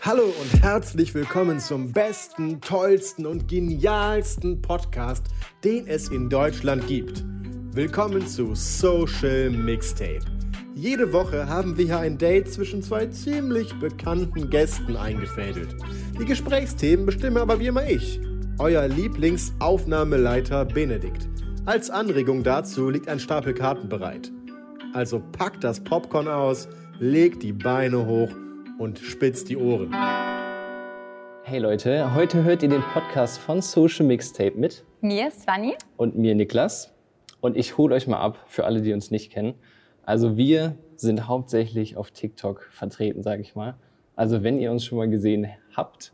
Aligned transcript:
Hallo 0.00 0.32
und 0.40 0.62
herzlich 0.62 1.12
willkommen 1.12 1.58
zum 1.58 1.92
besten, 1.92 2.60
tollsten 2.60 3.26
und 3.26 3.48
genialsten 3.48 4.62
Podcast, 4.62 5.26
den 5.64 5.88
es 5.88 6.08
in 6.08 6.30
Deutschland 6.30 6.86
gibt. 6.86 7.24
Willkommen 7.72 8.24
zu 8.24 8.54
Social 8.54 9.50
Mixtape. 9.50 10.20
Jede 10.76 11.12
Woche 11.12 11.48
haben 11.48 11.76
wir 11.76 11.86
hier 11.86 11.98
ein 11.98 12.16
Date 12.16 12.50
zwischen 12.50 12.80
zwei 12.80 13.06
ziemlich 13.06 13.74
bekannten 13.80 14.48
Gästen 14.48 14.96
eingefädelt. 14.96 15.74
Die 16.18 16.24
Gesprächsthemen 16.24 17.04
bestimme 17.04 17.40
aber 17.40 17.58
wie 17.58 17.66
immer 17.66 17.86
ich, 17.86 18.20
euer 18.60 18.86
Lieblingsaufnahmeleiter 18.86 20.64
Benedikt. 20.64 21.28
Als 21.66 21.90
Anregung 21.90 22.44
dazu 22.44 22.88
liegt 22.88 23.08
ein 23.08 23.18
Stapel 23.18 23.52
Karten 23.52 23.88
bereit. 23.88 24.30
Also 24.94 25.20
packt 25.32 25.64
das 25.64 25.82
Popcorn 25.82 26.28
aus, 26.28 26.68
legt 27.00 27.42
die 27.42 27.52
Beine 27.52 28.06
hoch 28.06 28.30
und 28.78 28.98
spitzt 29.00 29.48
die 29.48 29.56
Ohren. 29.56 29.92
Hey 31.42 31.58
Leute, 31.58 32.14
heute 32.14 32.44
hört 32.44 32.62
ihr 32.62 32.68
den 32.68 32.82
Podcast 32.82 33.38
von 33.38 33.60
Social 33.60 34.06
Mixtape 34.06 34.56
mit 34.56 34.84
Mir, 35.00 35.30
Svani. 35.30 35.74
und 35.96 36.16
mir 36.16 36.34
Niklas. 36.34 36.94
Und 37.40 37.56
ich 37.56 37.76
hole 37.76 37.94
euch 37.94 38.06
mal 38.06 38.18
ab 38.18 38.38
für 38.46 38.64
alle, 38.64 38.80
die 38.80 38.92
uns 38.92 39.10
nicht 39.10 39.32
kennen. 39.32 39.54
Also 40.04 40.36
wir 40.36 40.76
sind 40.96 41.26
hauptsächlich 41.26 41.96
auf 41.96 42.10
TikTok 42.10 42.68
vertreten, 42.70 43.22
sage 43.22 43.42
ich 43.42 43.54
mal. 43.54 43.74
Also 44.14 44.42
wenn 44.42 44.58
ihr 44.58 44.70
uns 44.70 44.84
schon 44.84 44.98
mal 44.98 45.08
gesehen 45.08 45.48
habt, 45.76 46.12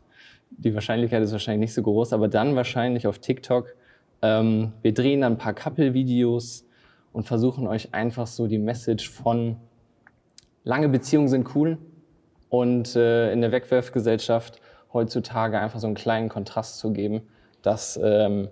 die 0.49 0.73
Wahrscheinlichkeit 0.73 1.21
ist 1.21 1.31
wahrscheinlich 1.31 1.69
nicht 1.69 1.73
so 1.73 1.83
groß, 1.83 2.13
aber 2.13 2.27
dann 2.27 2.55
wahrscheinlich 2.55 3.07
auf 3.07 3.19
TikTok. 3.19 3.75
Ähm, 4.21 4.73
wir 4.81 4.93
drehen 4.93 5.21
dann 5.21 5.33
ein 5.33 5.37
paar 5.37 5.53
Couple-Videos 5.53 6.65
und 7.11 7.27
versuchen 7.27 7.67
euch 7.67 7.93
einfach 7.93 8.27
so 8.27 8.47
die 8.47 8.59
Message 8.59 9.09
von 9.09 9.57
lange 10.63 10.89
Beziehungen 10.89 11.27
sind 11.27 11.55
cool 11.55 11.77
und 12.59 12.95
äh, 12.95 13.33
in 13.33 13.41
der 13.41 13.51
Wegwerfgesellschaft 13.51 14.61
heutzutage 14.93 15.59
einfach 15.59 15.79
so 15.79 15.87
einen 15.87 15.95
kleinen 15.95 16.29
Kontrast 16.29 16.79
zu 16.79 16.93
geben, 16.93 17.21
dass 17.61 17.99
ähm, 18.01 18.47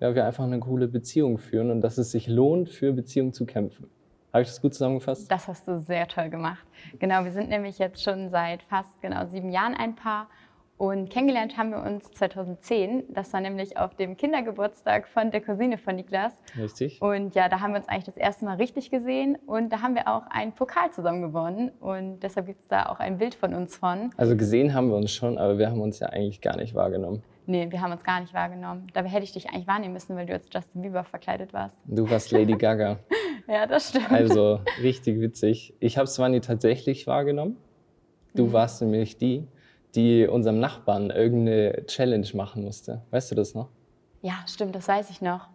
ja, 0.00 0.14
wir 0.14 0.26
einfach 0.26 0.44
eine 0.44 0.60
coole 0.60 0.86
Beziehung 0.86 1.38
führen 1.38 1.70
und 1.70 1.80
dass 1.80 1.96
es 1.96 2.10
sich 2.10 2.28
lohnt, 2.28 2.68
für 2.68 2.92
Beziehungen 2.92 3.32
zu 3.32 3.46
kämpfen. 3.46 3.88
Habe 4.32 4.42
ich 4.42 4.48
das 4.48 4.60
gut 4.60 4.74
zusammengefasst? 4.74 5.30
Das 5.30 5.48
hast 5.48 5.66
du 5.66 5.78
sehr 5.78 6.08
toll 6.08 6.28
gemacht. 6.28 6.64
Genau, 6.98 7.24
wir 7.24 7.32
sind 7.32 7.48
nämlich 7.48 7.78
jetzt 7.78 8.02
schon 8.02 8.28
seit 8.28 8.62
fast 8.64 9.00
genau 9.00 9.26
sieben 9.26 9.50
Jahren 9.50 9.74
ein 9.74 9.94
Paar 9.94 10.28
und 10.82 11.10
kennengelernt 11.10 11.56
haben 11.56 11.70
wir 11.70 11.80
uns 11.80 12.10
2010. 12.10 13.04
Das 13.10 13.32
war 13.32 13.40
nämlich 13.40 13.76
auf 13.76 13.94
dem 13.94 14.16
Kindergeburtstag 14.16 15.06
von 15.06 15.30
der 15.30 15.40
Cousine 15.40 15.78
von 15.78 15.94
Niklas. 15.94 16.32
Richtig. 16.58 17.00
Und 17.00 17.36
ja, 17.36 17.48
da 17.48 17.60
haben 17.60 17.70
wir 17.72 17.78
uns 17.78 17.88
eigentlich 17.88 18.06
das 18.06 18.16
erste 18.16 18.44
Mal 18.44 18.56
richtig 18.56 18.90
gesehen 18.90 19.36
und 19.46 19.72
da 19.72 19.80
haben 19.80 19.94
wir 19.94 20.08
auch 20.08 20.24
einen 20.28 20.50
Pokal 20.50 20.90
zusammen 20.90 21.22
gewonnen 21.22 21.70
und 21.78 22.18
deshalb 22.24 22.46
gibt 22.46 22.62
es 22.62 22.66
da 22.66 22.86
auch 22.86 22.98
ein 22.98 23.18
Bild 23.18 23.36
von 23.36 23.54
uns 23.54 23.76
von. 23.76 24.10
Also 24.16 24.36
gesehen 24.36 24.74
haben 24.74 24.88
wir 24.88 24.96
uns 24.96 25.12
schon, 25.12 25.38
aber 25.38 25.56
wir 25.56 25.70
haben 25.70 25.80
uns 25.80 26.00
ja 26.00 26.08
eigentlich 26.08 26.40
gar 26.40 26.56
nicht 26.56 26.74
wahrgenommen. 26.74 27.22
Nee, 27.46 27.68
wir 27.70 27.80
haben 27.80 27.92
uns 27.92 28.02
gar 28.02 28.20
nicht 28.20 28.34
wahrgenommen. 28.34 28.88
Dabei 28.92 29.08
hätte 29.08 29.22
ich 29.22 29.32
dich 29.32 29.50
eigentlich 29.50 29.68
wahrnehmen 29.68 29.92
müssen, 29.94 30.16
weil 30.16 30.26
du 30.26 30.32
als 30.32 30.48
Justin 30.52 30.82
Bieber 30.82 31.04
verkleidet 31.04 31.52
warst. 31.52 31.78
Du 31.86 32.10
warst 32.10 32.32
Lady 32.32 32.56
Gaga. 32.56 32.98
Ja, 33.48 33.66
das 33.66 33.88
stimmt. 33.88 34.10
Also 34.10 34.60
richtig 34.80 35.20
witzig. 35.20 35.74
Ich 35.80 35.98
habe 35.98 36.06
Svani 36.06 36.40
tatsächlich 36.40 37.08
wahrgenommen. 37.08 37.56
Du 38.34 38.46
Mhm. 38.46 38.52
warst 38.52 38.80
nämlich 38.82 39.16
die, 39.16 39.48
die 39.94 40.26
unserem 40.26 40.58
Nachbarn 40.60 41.10
irgendeine 41.10 41.84
Challenge 41.86 42.26
machen 42.34 42.64
musste. 42.64 43.02
Weißt 43.10 43.30
du 43.30 43.34
das 43.34 43.54
noch? 43.54 43.68
Ja, 44.22 44.34
stimmt, 44.46 44.74
das 44.74 44.88
weiß 44.88 45.10
ich 45.10 45.20
noch. 45.20 45.48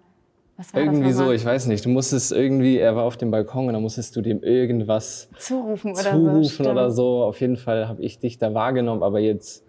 Was 0.58 0.74
war 0.74 0.81
Irgendwie 0.81 1.12
so, 1.12 1.31
ich 1.31 1.46
weiß 1.46 1.68
nicht. 1.68 1.86
Du 1.86 1.90
musstest 1.90 2.31
irgendwie, 2.31 2.78
er 2.78 2.96
war 2.96 3.03
auf 3.03 3.16
dem 3.18 3.30
Balkon 3.31 3.68
und 3.68 3.74
dann 3.74 3.81
musstest 3.81 4.16
du 4.16 4.22
dem 4.22 4.42
irgendwas 4.42 5.30
Zurufen 5.38 5.92
oder 5.92 6.02
so. 6.03 6.09
zurufen 6.12 6.44
stimmt. 6.50 6.70
oder 6.70 6.92
so. 6.92 7.24
Auf 7.24 7.40
jeden 7.42 7.58
Fall 7.58 7.88
habe 7.88 8.02
ich 8.02 8.18
dich 8.20 8.38
da 8.40 8.53
wahrgenommen, 8.53 9.03
aber 9.03 9.20
jetzt 9.20 9.64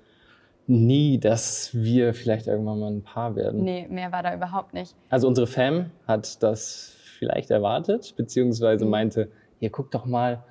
nie, 0.66 1.18
dass 1.18 1.70
wir 1.74 2.14
vielleicht 2.14 2.46
irgendwann 2.46 2.78
mal 2.78 2.90
ein 2.90 3.02
Paar 3.02 3.36
werden. 3.36 3.62
Nee, 3.64 3.86
mehr 3.88 4.12
war 4.12 4.22
da 4.22 4.34
überhaupt 4.34 4.74
nicht. 4.74 4.94
Also 5.08 5.28
unsere 5.28 5.46
Fam 5.46 5.90
hat 6.06 6.42
das 6.42 6.94
vielleicht 7.18 7.50
erwartet, 7.50 8.14
beziehungsweise 8.16 8.84
Mhm. 8.84 8.90
meinte, 8.90 9.30
hier 9.60 9.70
guck 9.70 9.90
doch 9.90 10.04
mal. 10.06 10.42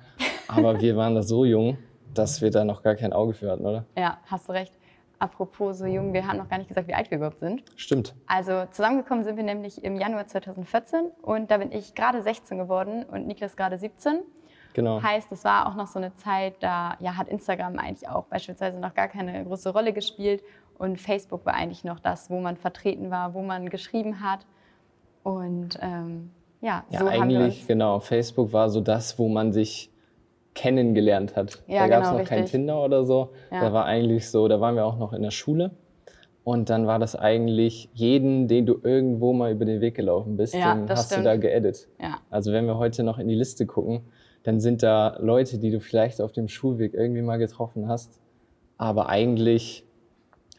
Aber 0.48 0.80
wir 0.80 0.96
waren 0.96 1.14
da 1.14 1.22
so 1.22 1.44
jung, 1.44 1.78
dass 2.18 2.42
wir 2.42 2.50
da 2.50 2.64
noch 2.64 2.82
gar 2.82 2.94
kein 2.94 3.12
Auge 3.12 3.34
für 3.34 3.50
hatten, 3.50 3.64
oder? 3.64 3.84
Ja, 3.96 4.18
hast 4.26 4.48
du 4.48 4.52
recht. 4.52 4.72
Apropos 5.20 5.78
so 5.78 5.86
jung, 5.86 6.12
wir 6.12 6.26
haben 6.26 6.38
noch 6.38 6.48
gar 6.48 6.58
nicht 6.58 6.68
gesagt, 6.68 6.86
wie 6.86 6.94
alt 6.94 7.10
wir 7.10 7.18
überhaupt 7.18 7.40
sind. 7.40 7.64
Stimmt. 7.74 8.14
Also 8.28 8.66
zusammengekommen 8.70 9.24
sind 9.24 9.36
wir 9.36 9.42
nämlich 9.42 9.82
im 9.82 9.96
Januar 9.96 10.26
2014 10.26 11.06
und 11.22 11.50
da 11.50 11.58
bin 11.58 11.72
ich 11.72 11.94
gerade 11.94 12.22
16 12.22 12.56
geworden 12.56 13.04
und 13.04 13.26
Niklas 13.26 13.56
gerade 13.56 13.78
17. 13.78 14.20
Genau. 14.74 15.02
Heißt, 15.02 15.32
es 15.32 15.44
war 15.44 15.68
auch 15.68 15.74
noch 15.74 15.88
so 15.88 15.98
eine 15.98 16.14
Zeit, 16.14 16.54
da 16.60 16.96
ja, 17.00 17.16
hat 17.16 17.26
Instagram 17.28 17.78
eigentlich 17.80 18.08
auch 18.08 18.26
beispielsweise 18.26 18.78
noch 18.78 18.94
gar 18.94 19.08
keine 19.08 19.44
große 19.44 19.70
Rolle 19.70 19.92
gespielt 19.92 20.42
und 20.78 21.00
Facebook 21.00 21.44
war 21.44 21.54
eigentlich 21.54 21.82
noch 21.82 21.98
das, 21.98 22.30
wo 22.30 22.38
man 22.38 22.56
vertreten 22.56 23.10
war, 23.10 23.34
wo 23.34 23.42
man 23.42 23.70
geschrieben 23.70 24.20
hat. 24.22 24.46
Und 25.24 25.78
ähm, 25.82 26.30
ja, 26.60 26.84
Ja, 26.90 27.00
so 27.00 27.06
eigentlich, 27.06 27.66
genau. 27.66 27.98
Facebook 27.98 28.52
war 28.52 28.70
so 28.70 28.80
das, 28.80 29.18
wo 29.18 29.28
man 29.28 29.52
sich 29.52 29.90
kennengelernt 30.58 31.36
hat. 31.36 31.62
Ja, 31.68 31.82
da 31.82 31.88
gab 31.88 32.02
es 32.02 32.08
genau, 32.08 32.18
noch 32.20 32.28
kein 32.28 32.40
richtig. 32.40 32.50
Tinder 32.60 32.84
oder 32.84 33.04
so. 33.04 33.30
Ja. 33.52 33.60
Da 33.60 33.72
war 33.72 33.84
eigentlich 33.84 34.28
so, 34.28 34.48
da 34.48 34.60
waren 34.60 34.74
wir 34.74 34.84
auch 34.84 34.98
noch 34.98 35.12
in 35.12 35.22
der 35.22 35.30
Schule. 35.30 35.70
Und 36.42 36.68
dann 36.70 36.86
war 36.86 36.98
das 36.98 37.14
eigentlich 37.14 37.90
jeden, 37.92 38.48
den 38.48 38.66
du 38.66 38.80
irgendwo 38.82 39.32
mal 39.32 39.52
über 39.52 39.64
den 39.66 39.80
Weg 39.80 39.94
gelaufen 39.94 40.36
bist, 40.36 40.54
Ja, 40.54 40.74
den 40.74 40.88
hast 40.88 41.06
stimmt. 41.06 41.20
du 41.20 41.24
da 41.24 41.36
geedit. 41.36 41.88
ja, 42.00 42.18
Also 42.30 42.52
wenn 42.52 42.66
wir 42.66 42.76
heute 42.78 43.02
noch 43.04 43.18
in 43.18 43.28
die 43.28 43.34
Liste 43.34 43.66
gucken, 43.66 44.00
dann 44.42 44.58
sind 44.58 44.82
da 44.82 45.16
Leute, 45.20 45.58
die 45.58 45.70
du 45.70 45.78
vielleicht 45.78 46.20
auf 46.20 46.32
dem 46.32 46.48
Schulweg 46.48 46.94
irgendwie 46.94 47.22
mal 47.22 47.36
getroffen 47.36 47.86
hast. 47.88 48.18
Aber 48.78 49.08
eigentlich 49.08 49.84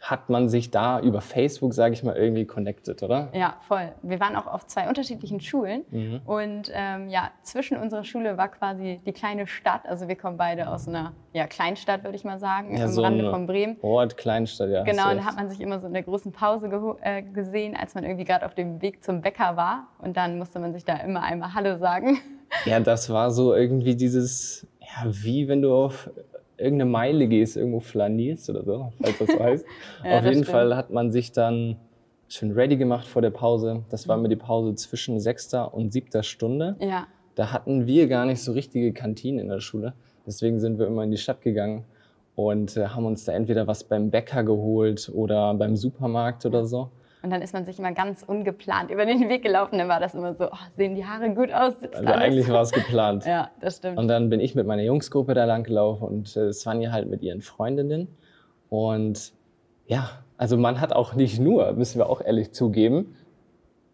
hat 0.02 0.30
man 0.30 0.48
sich 0.48 0.72
da 0.72 1.00
über 1.02 1.20
Facebook, 1.20 1.74
sage 1.74 1.94
ich 1.94 2.04
mal, 2.04 2.16
irgendwie 2.16 2.46
connected, 2.46 3.04
oder? 3.04 3.30
Ja, 3.34 3.58
voll. 3.68 3.92
Wir 4.02 4.20
waren 4.20 4.36
auch 4.36 4.48
auf 4.48 4.66
zwei 4.66 4.88
unterschiedlichen 4.88 5.42
Schulen. 5.42 5.84
Mhm. 5.92 6.22
Und 6.26 6.72
ähm, 6.74 7.10
ja, 7.10 7.32
zwischen 7.42 7.78
unserer 7.78 8.06
Schule 8.06 8.38
war 8.38 8.48
quasi 8.48 9.02
die 9.06 9.12
kleine 9.12 9.46
Stadt. 9.46 9.86
Also 9.86 10.08
wir 10.08 10.16
kommen 10.16 10.38
beide 10.38 10.70
aus 10.70 10.88
einer 10.88 11.14
ja, 11.34 11.48
Kleinstadt, 11.48 12.04
würde 12.04 12.16
ich 12.16 12.24
mal 12.24 12.40
sagen, 12.40 12.78
Ja, 12.78 12.86
am 12.86 12.92
so 12.92 13.02
Rande 13.02 13.30
von 13.30 13.46
Bremen. 13.46 13.78
Ort, 13.82 14.16
Kleinstadt, 14.16 14.70
ja. 14.70 14.84
Genau, 14.84 15.12
und 15.12 15.18
da 15.18 15.26
hat 15.26 15.36
man 15.36 15.50
sich 15.50 15.60
immer 15.60 15.80
so 15.80 15.88
in 15.88 15.94
der 15.94 16.04
großen 16.04 16.32
Pause 16.32 16.70
äh, 17.02 17.22
gesehen, 17.22 17.76
als 17.76 17.94
man 17.94 18.06
irgendwie 18.06 18.26
gerade 18.26 18.46
auf 18.46 18.56
dem 18.56 18.82
Weg 18.82 19.04
zum 19.04 19.22
Bäcker 19.22 19.58
war. 19.58 19.88
Und 20.00 20.16
dann 20.16 20.38
musste 20.38 20.60
man 20.60 20.74
sich 20.74 20.86
da 20.86 20.96
immer 20.98 21.24
einmal 21.24 21.54
Hallo 21.54 21.78
sagen. 21.78 22.20
Ja, 22.66 22.80
das 22.80 23.10
war 23.10 23.32
so 23.32 23.54
irgendwie 23.54 23.96
dieses, 23.96 24.66
ja, 24.80 25.04
wie 25.06 25.48
wenn 25.48 25.62
du 25.62 25.74
auf 25.74 26.10
irgendeine 26.60 26.90
Meile 26.90 27.28
gehst, 27.28 27.58
irgendwo 27.58 27.80
flanierst 27.80 28.50
oder 28.50 28.64
so, 28.64 28.92
falls 29.02 29.18
das 29.20 29.32
so 29.32 29.40
heißt. 29.44 29.66
Ja, 30.04 30.18
auf 30.20 30.24
jeden 30.26 30.34
stimmt. 30.44 30.48
Fall 30.48 30.76
hat 30.76 30.90
man 30.92 31.12
sich 31.12 31.32
dann 31.32 31.78
schön 32.28 32.52
ready 32.52 32.78
gemacht 32.78 33.08
vor 33.08 33.22
der 33.22 33.32
Pause. 33.32 33.84
Das 33.90 34.06
Mhm. 34.06 34.10
war 34.10 34.18
immer 34.18 34.28
die 34.28 34.36
Pause 34.36 34.76
zwischen 34.76 35.20
sechster 35.20 35.74
und 35.74 35.92
siebter 35.92 36.24
Stunde. 36.24 36.76
Ja, 36.80 37.08
Da 37.36 37.52
hatten 37.54 37.88
wir 37.88 38.08
gar 38.08 38.26
nicht 38.26 38.42
so 38.42 38.52
richtige 38.52 38.92
Kantinen 38.94 39.40
in 39.40 39.48
der 39.48 39.62
Schule. 39.62 39.94
Deswegen 40.28 40.60
sind 40.60 40.78
wir 40.78 40.88
immer 40.88 41.04
in 41.04 41.12
die 41.12 41.18
Stadt 41.18 41.42
gegangen 41.42 41.86
und 42.36 42.76
äh, 42.78 42.88
haben 42.88 43.06
uns 43.06 43.24
da 43.26 43.32
entweder 43.32 43.66
was 43.66 43.84
beim 43.86 44.10
Bäcker 44.12 44.44
geholt 44.44 45.10
oder 45.14 45.54
beim 45.54 45.76
Supermarkt 45.78 46.46
oder 46.46 46.66
so. 46.66 46.90
Und 47.22 47.30
dann 47.32 47.42
ist 47.42 47.54
man 47.54 47.66
sich 47.66 47.78
immer 47.80 47.92
ganz 47.92 48.24
ungeplant 48.24 48.92
über 48.92 49.06
den 49.06 49.28
Weg 49.30 49.44
gelaufen. 49.44 49.78
Dann 49.78 49.88
war 49.90 50.00
das 50.00 50.16
immer 50.16 50.34
so, 50.34 50.46
oh, 50.46 50.56
sehen 50.78 50.96
die 50.96 51.06
Haare 51.06 51.30
gut 51.34 51.52
aus? 51.52 51.80
Sitzt 51.80 51.96
Also 51.96 52.08
alles? 52.08 52.22
eigentlich 52.24 52.50
war 52.50 52.62
es 52.62 52.72
geplant. 52.72 53.26
Ja, 53.28 53.52
das 53.60 53.78
stimmt. 53.78 53.98
Und 53.98 54.08
dann 54.08 54.30
bin 54.30 54.40
ich 54.40 54.56
mit 54.56 54.66
meiner 54.66 54.84
Jungsgruppe 54.84 55.34
da 55.34 55.46
lang 55.46 55.64
gelaufen 55.64 56.04
und 56.08 56.36
äh, 56.38 56.54
Svanja 56.54 56.92
halt 56.92 57.10
mit 57.10 57.22
ihren 57.22 57.42
Freundinnen. 57.42 58.08
Und 58.70 59.34
ja, 59.88 60.10
also 60.38 60.58
man 60.58 60.80
hat 60.80 60.94
auch 60.94 61.14
nicht 61.16 61.40
nur, 61.40 61.74
müssen 61.74 62.00
wir 62.00 62.10
auch 62.10 62.22
ehrlich 62.22 62.52
zugeben, 62.54 63.16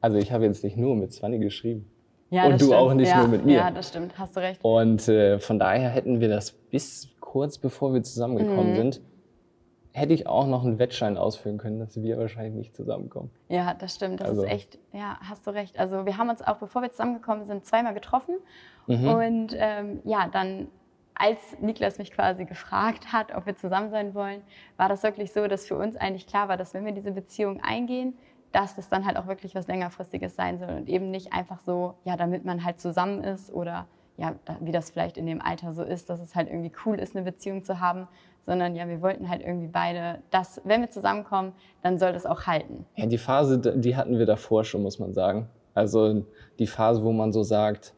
also 0.02 0.18
ich 0.18 0.32
habe 0.32 0.46
jetzt 0.46 0.64
nicht 0.64 0.78
nur 0.78 0.96
mit 0.96 1.14
Svanja 1.14 1.40
geschrieben. 1.40 1.90
ja, 2.30 2.46
und 2.46 2.54
du 2.62 2.66
stimmt. 2.66 2.74
auch 2.74 2.94
nicht 2.94 3.10
ja, 3.10 3.20
nur 3.20 3.28
mit 3.30 3.46
mir. 3.46 3.56
Ja, 3.58 3.72
das 3.72 3.90
stimmt, 3.90 4.18
hast 4.20 4.36
du 4.36 4.42
recht. 4.42 4.60
Und 4.64 5.08
äh, 5.08 5.40
von 5.40 5.58
daher 5.58 5.90
hätten 5.90 6.20
wir 6.20 6.28
das 6.30 6.52
bis 6.52 7.10
kurz 7.20 7.58
bevor 7.58 7.94
wir 7.94 8.04
zusammengekommen 8.04 8.72
Mhm. 8.74 8.76
sind, 8.76 9.02
hätte 9.96 10.14
ich 10.14 10.28
auch 10.28 10.46
noch 10.46 10.66
einen 10.66 10.78
Wettschein 10.78 11.18
ausfüllen 11.18 11.58
können, 11.58 11.80
dass 11.80 12.02
wir 12.02 12.18
wahrscheinlich 12.18 12.54
nicht 12.54 12.76
zusammenkommen. 12.76 13.32
Ja, 13.48 13.74
das 13.74 13.96
stimmt. 13.96 14.20
Das 14.20 14.30
Also- 14.30 14.44
ist 14.44 14.52
echt, 14.52 14.78
ja, 14.92 15.18
hast 15.22 15.48
du 15.48 15.52
recht. 15.52 15.80
Also 15.80 16.06
wir 16.06 16.18
haben 16.18 16.30
uns 16.30 16.42
auch, 16.42 16.58
bevor 16.58 16.82
wir 16.82 16.92
zusammengekommen 16.92 17.46
sind, 17.46 17.66
zweimal 17.66 17.94
getroffen. 17.94 18.36
Mhm. 18.88 19.08
Und 19.08 19.56
ähm, 19.58 20.02
ja, 20.04 20.28
dann 20.28 20.68
als 21.14 21.40
Niklas 21.62 21.98
mich 21.98 22.12
quasi 22.12 22.44
gefragt 22.44 23.14
hat, 23.14 23.34
ob 23.34 23.46
wir 23.46 23.56
zusammen 23.56 23.90
sein 23.90 24.14
wollen, 24.14 24.42
war 24.76 24.90
das 24.90 25.02
wirklich 25.04 25.32
so, 25.32 25.48
dass 25.48 25.66
für 25.66 25.78
uns 25.78 25.96
eigentlich 25.96 26.28
klar 26.28 26.50
war, 26.50 26.58
dass 26.58 26.74
wenn 26.74 26.84
wir 26.84 26.92
diese 26.92 27.12
Beziehung 27.14 27.62
eingehen, 27.64 28.18
dass 28.52 28.76
das 28.76 28.90
dann 28.90 29.06
halt 29.06 29.16
auch 29.16 29.28
wirklich 29.28 29.56
was 29.56 29.68
längerfristiges 29.68 30.36
sein 30.36 30.60
soll 30.60 30.72
und 30.72 30.90
eben 30.90 31.10
nicht 31.12 31.32
einfach 31.32 31.62
so, 31.62 31.94
ja, 32.04 32.18
damit 32.18 32.44
man 32.44 32.66
halt 32.66 32.82
zusammen 32.82 33.24
ist 33.24 33.52
oder 33.54 33.88
ja, 34.18 34.36
wie 34.60 34.72
das 34.74 34.92
vielleicht 34.92 35.18
in 35.18 35.26
dem 35.26 35.42
Alter 35.42 35.74
so 35.74 35.84
ist, 35.84 36.10
dass 36.10 36.20
es 36.22 36.36
halt 36.36 36.50
irgendwie 36.50 36.72
cool 36.86 37.00
ist, 37.00 37.16
eine 37.16 37.24
Beziehung 37.26 37.64
zu 37.64 37.80
haben, 37.82 38.08
sondern 38.46 38.76
ja, 38.76 38.88
wir 38.88 39.02
wollten 39.02 39.30
halt 39.30 39.42
irgendwie 39.42 39.68
beide, 39.68 40.20
dass 40.32 40.62
wenn 40.64 40.82
wir 40.82 40.90
zusammenkommen, 40.90 41.54
dann 41.82 41.98
soll 41.98 42.14
das 42.14 42.26
auch 42.26 42.44
halten. 42.44 42.86
Ja, 42.96 43.06
die 43.06 43.18
Phase, 43.18 43.60
die 43.60 43.96
hatten 43.96 44.20
wir 44.20 44.26
davor 44.26 44.64
schon, 44.64 44.84
muss 44.84 45.00
man 45.00 45.14
sagen. 45.14 45.50
Also 45.74 46.26
die 46.60 46.68
Phase, 46.68 47.04
wo 47.04 47.12
man 47.12 47.32
so 47.32 47.44
sagt, 47.44 47.94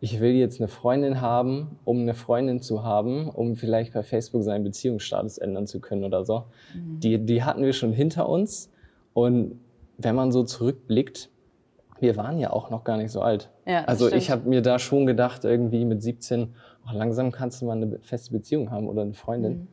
ich 0.00 0.20
will 0.20 0.32
jetzt 0.32 0.60
eine 0.60 0.68
Freundin 0.68 1.20
haben, 1.20 1.78
um 1.84 2.00
eine 2.00 2.14
Freundin 2.14 2.60
zu 2.60 2.84
haben, 2.84 3.28
um 3.28 3.56
vielleicht 3.56 3.92
bei 3.92 4.02
Facebook 4.02 4.44
seinen 4.44 4.62
Beziehungsstatus 4.62 5.38
ändern 5.38 5.66
zu 5.66 5.80
können 5.80 6.04
oder 6.04 6.24
so. 6.24 6.44
Mhm. 6.74 7.00
Die, 7.00 7.18
die 7.24 7.42
hatten 7.42 7.62
wir 7.62 7.72
schon 7.72 7.92
hinter 7.92 8.28
uns. 8.28 8.70
Und 9.12 9.60
wenn 9.96 10.14
man 10.14 10.30
so 10.30 10.44
zurückblickt, 10.44 11.30
wir 11.98 12.16
waren 12.16 12.38
ja 12.38 12.52
auch 12.52 12.70
noch 12.70 12.84
gar 12.84 12.96
nicht 12.96 13.10
so 13.10 13.20
alt. 13.20 13.50
Ja, 13.66 13.84
also 13.84 14.06
stimmt. 14.06 14.22
ich 14.22 14.30
habe 14.30 14.48
mir 14.48 14.62
da 14.62 14.78
schon 14.78 15.06
gedacht, 15.06 15.44
irgendwie 15.44 15.84
mit 15.84 16.00
17, 16.00 16.54
oh, 16.86 16.96
langsam 16.96 17.32
kannst 17.32 17.60
du 17.60 17.66
mal 17.66 17.76
eine 17.76 17.98
feste 17.98 18.32
Beziehung 18.32 18.70
haben 18.70 18.88
oder 18.88 19.02
eine 19.02 19.14
Freundin. 19.14 19.52
Mhm. 19.52 19.68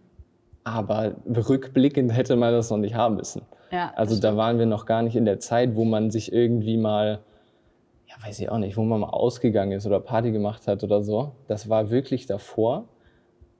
Aber 0.65 1.15
rückblickend 1.25 2.11
hätte 2.11 2.35
man 2.35 2.51
das 2.51 2.69
noch 2.69 2.77
nicht 2.77 2.95
haben 2.95 3.15
müssen. 3.15 3.43
Ja, 3.71 3.93
also 3.95 4.19
da 4.19 4.35
waren 4.35 4.59
wir 4.59 4.65
noch 4.65 4.85
gar 4.85 5.01
nicht 5.01 5.15
in 5.15 5.25
der 5.25 5.39
Zeit, 5.39 5.75
wo 5.75 5.85
man 5.85 6.11
sich 6.11 6.33
irgendwie 6.33 6.77
mal 6.77 7.21
ja, 8.15 8.27
weiß 8.27 8.39
ich 8.39 8.49
auch 8.49 8.57
nicht, 8.57 8.77
wo 8.77 8.83
man 8.83 8.99
mal 8.99 9.09
ausgegangen 9.09 9.73
ist 9.73 9.85
oder 9.85 9.99
Party 9.99 10.31
gemacht 10.31 10.67
hat 10.67 10.83
oder 10.83 11.03
so. 11.03 11.33
Das 11.47 11.69
war 11.69 11.89
wirklich 11.89 12.25
davor. 12.25 12.87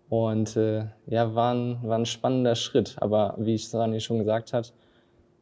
Und 0.10 0.56
äh, 0.56 0.86
ja, 1.07 1.34
war 1.34 1.54
ein, 1.54 1.80
war 1.84 1.98
ein 1.98 2.06
spannender 2.06 2.56
Schritt. 2.56 2.96
Aber 3.00 3.36
wie 3.38 3.56
ich 3.56 3.69
Sani 3.69 4.00
schon 4.00 4.19
gesagt 4.19 4.54
hat, 4.54 4.74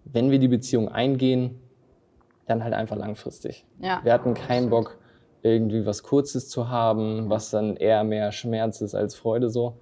wenn 0.05 0.31
wir 0.31 0.39
die 0.39 0.47
Beziehung 0.47 0.89
eingehen, 0.89 1.59
dann 2.45 2.63
halt 2.63 2.73
einfach 2.73 2.95
langfristig. 2.95 3.65
Ja. 3.81 4.01
Wir 4.03 4.13
hatten 4.13 4.33
keinen 4.33 4.69
Bock, 4.69 4.97
irgendwie 5.41 5.85
was 5.85 6.03
Kurzes 6.03 6.49
zu 6.49 6.69
haben, 6.69 7.29
was 7.29 7.51
dann 7.51 7.75
eher 7.75 8.03
mehr 8.03 8.31
Schmerz 8.31 8.81
ist 8.81 8.95
als 8.95 9.15
Freude 9.15 9.49
so. 9.49 9.77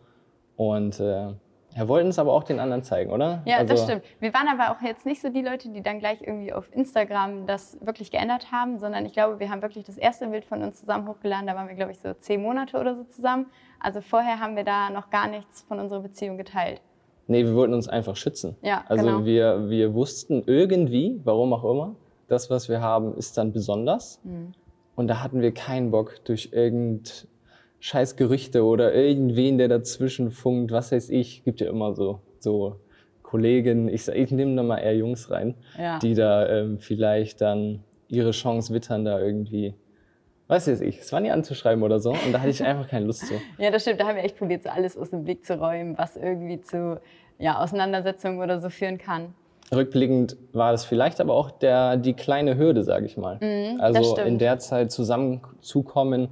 Und 0.57 0.99
äh, 0.99 1.33
wir 1.75 1.87
wollten 1.87 2.09
es 2.09 2.19
aber 2.19 2.33
auch 2.33 2.43
den 2.43 2.59
anderen 2.59 2.83
zeigen, 2.83 3.11
oder? 3.11 3.41
Ja, 3.45 3.57
also 3.57 3.73
das 3.73 3.83
stimmt. 3.83 4.03
Wir 4.19 4.33
waren 4.33 4.47
aber 4.47 4.75
auch 4.75 4.81
jetzt 4.81 5.05
nicht 5.05 5.21
so 5.21 5.29
die 5.29 5.41
Leute, 5.41 5.69
die 5.69 5.81
dann 5.81 5.99
gleich 5.99 6.21
irgendwie 6.21 6.51
auf 6.51 6.73
Instagram 6.73 7.45
das 7.45 7.77
wirklich 7.81 8.11
geändert 8.11 8.51
haben, 8.51 8.77
sondern 8.79 9.05
ich 9.05 9.13
glaube, 9.13 9.39
wir 9.39 9.49
haben 9.49 9.61
wirklich 9.61 9.85
das 9.85 9.97
erste 9.97 10.27
Bild 10.27 10.45
von 10.45 10.61
uns 10.61 10.79
zusammen 10.81 11.07
hochgeladen. 11.07 11.47
Da 11.47 11.55
waren 11.55 11.67
wir, 11.67 11.75
glaube 11.75 11.91
ich, 11.91 11.99
so 11.99 12.13
zehn 12.13 12.41
Monate 12.41 12.77
oder 12.77 12.95
so 12.95 13.03
zusammen. 13.05 13.45
Also 13.79 14.01
vorher 14.01 14.39
haben 14.39 14.55
wir 14.55 14.63
da 14.63 14.89
noch 14.89 15.09
gar 15.09 15.27
nichts 15.27 15.61
von 15.61 15.79
unserer 15.79 16.01
Beziehung 16.01 16.37
geteilt. 16.37 16.81
Nee, 17.27 17.45
wir 17.45 17.55
wollten 17.55 17.73
uns 17.73 17.87
einfach 17.87 18.15
schützen. 18.15 18.57
Ja, 18.61 18.83
also 18.87 19.05
genau. 19.05 19.25
wir, 19.25 19.69
wir 19.69 19.93
wussten 19.93 20.43
irgendwie, 20.45 21.21
warum 21.23 21.53
auch 21.53 21.63
immer, 21.63 21.95
das, 22.27 22.49
was 22.49 22.67
wir 22.67 22.81
haben, 22.81 23.15
ist 23.15 23.37
dann 23.37 23.53
besonders. 23.53 24.19
Mhm. 24.23 24.53
Und 24.95 25.07
da 25.07 25.23
hatten 25.23 25.41
wir 25.41 25.53
keinen 25.53 25.91
Bock, 25.91 26.23
durch 26.25 26.49
irgendein 26.51 27.11
scheiß 27.81 28.15
Gerüchte 28.15 28.63
oder 28.63 28.93
irgendwen, 28.93 29.57
der 29.57 29.67
dazwischen 29.67 30.31
funkt, 30.31 30.71
was 30.71 30.91
weiß 30.91 31.09
ich, 31.09 31.43
gibt 31.43 31.59
ja 31.61 31.69
immer 31.69 31.95
so, 31.95 32.19
so 32.39 32.79
Kollegen, 33.23 33.89
ich, 33.89 34.07
ich 34.07 34.31
nehme 34.31 34.55
da 34.55 34.63
mal 34.63 34.77
eher 34.77 34.95
Jungs 34.95 35.31
rein, 35.31 35.55
ja. 35.77 35.97
die 35.99 36.13
da 36.13 36.47
ähm, 36.47 36.79
vielleicht 36.79 37.41
dann 37.41 37.83
ihre 38.07 38.31
Chance 38.31 38.73
wittern, 38.73 39.03
da 39.03 39.19
irgendwie, 39.19 39.73
was 40.47 40.67
weiß 40.67 40.81
ich, 40.81 40.99
es 40.99 41.11
war 41.11 41.21
nie 41.21 41.31
anzuschreiben 41.31 41.83
oder 41.83 41.99
so 41.99 42.11
und 42.11 42.31
da 42.31 42.39
hatte 42.39 42.51
ich 42.51 42.63
einfach 42.63 42.87
keine 42.87 43.07
Lust 43.07 43.25
zu. 43.25 43.33
Ja, 43.57 43.71
das 43.71 43.81
stimmt, 43.81 43.99
da 43.99 44.07
haben 44.07 44.15
wir 44.15 44.23
echt 44.23 44.37
probiert, 44.37 44.61
so 44.61 44.69
alles 44.69 44.95
aus 44.95 45.09
dem 45.09 45.25
Weg 45.25 45.43
zu 45.43 45.59
räumen, 45.59 45.97
was 45.97 46.17
irgendwie 46.17 46.61
zu 46.61 47.01
ja, 47.39 47.59
Auseinandersetzungen 47.59 48.39
oder 48.39 48.59
so 48.61 48.69
führen 48.69 48.99
kann. 48.99 49.33
Rückblickend 49.73 50.37
war 50.53 50.71
das 50.71 50.85
vielleicht 50.85 51.19
aber 51.19 51.33
auch 51.33 51.49
der, 51.49 51.97
die 51.97 52.13
kleine 52.13 52.57
Hürde, 52.57 52.83
sage 52.83 53.07
ich 53.07 53.17
mal. 53.17 53.39
Mhm, 53.41 53.81
also 53.81 54.17
in 54.17 54.37
der 54.37 54.59
Zeit 54.59 54.91
zusammenzukommen, 54.91 56.27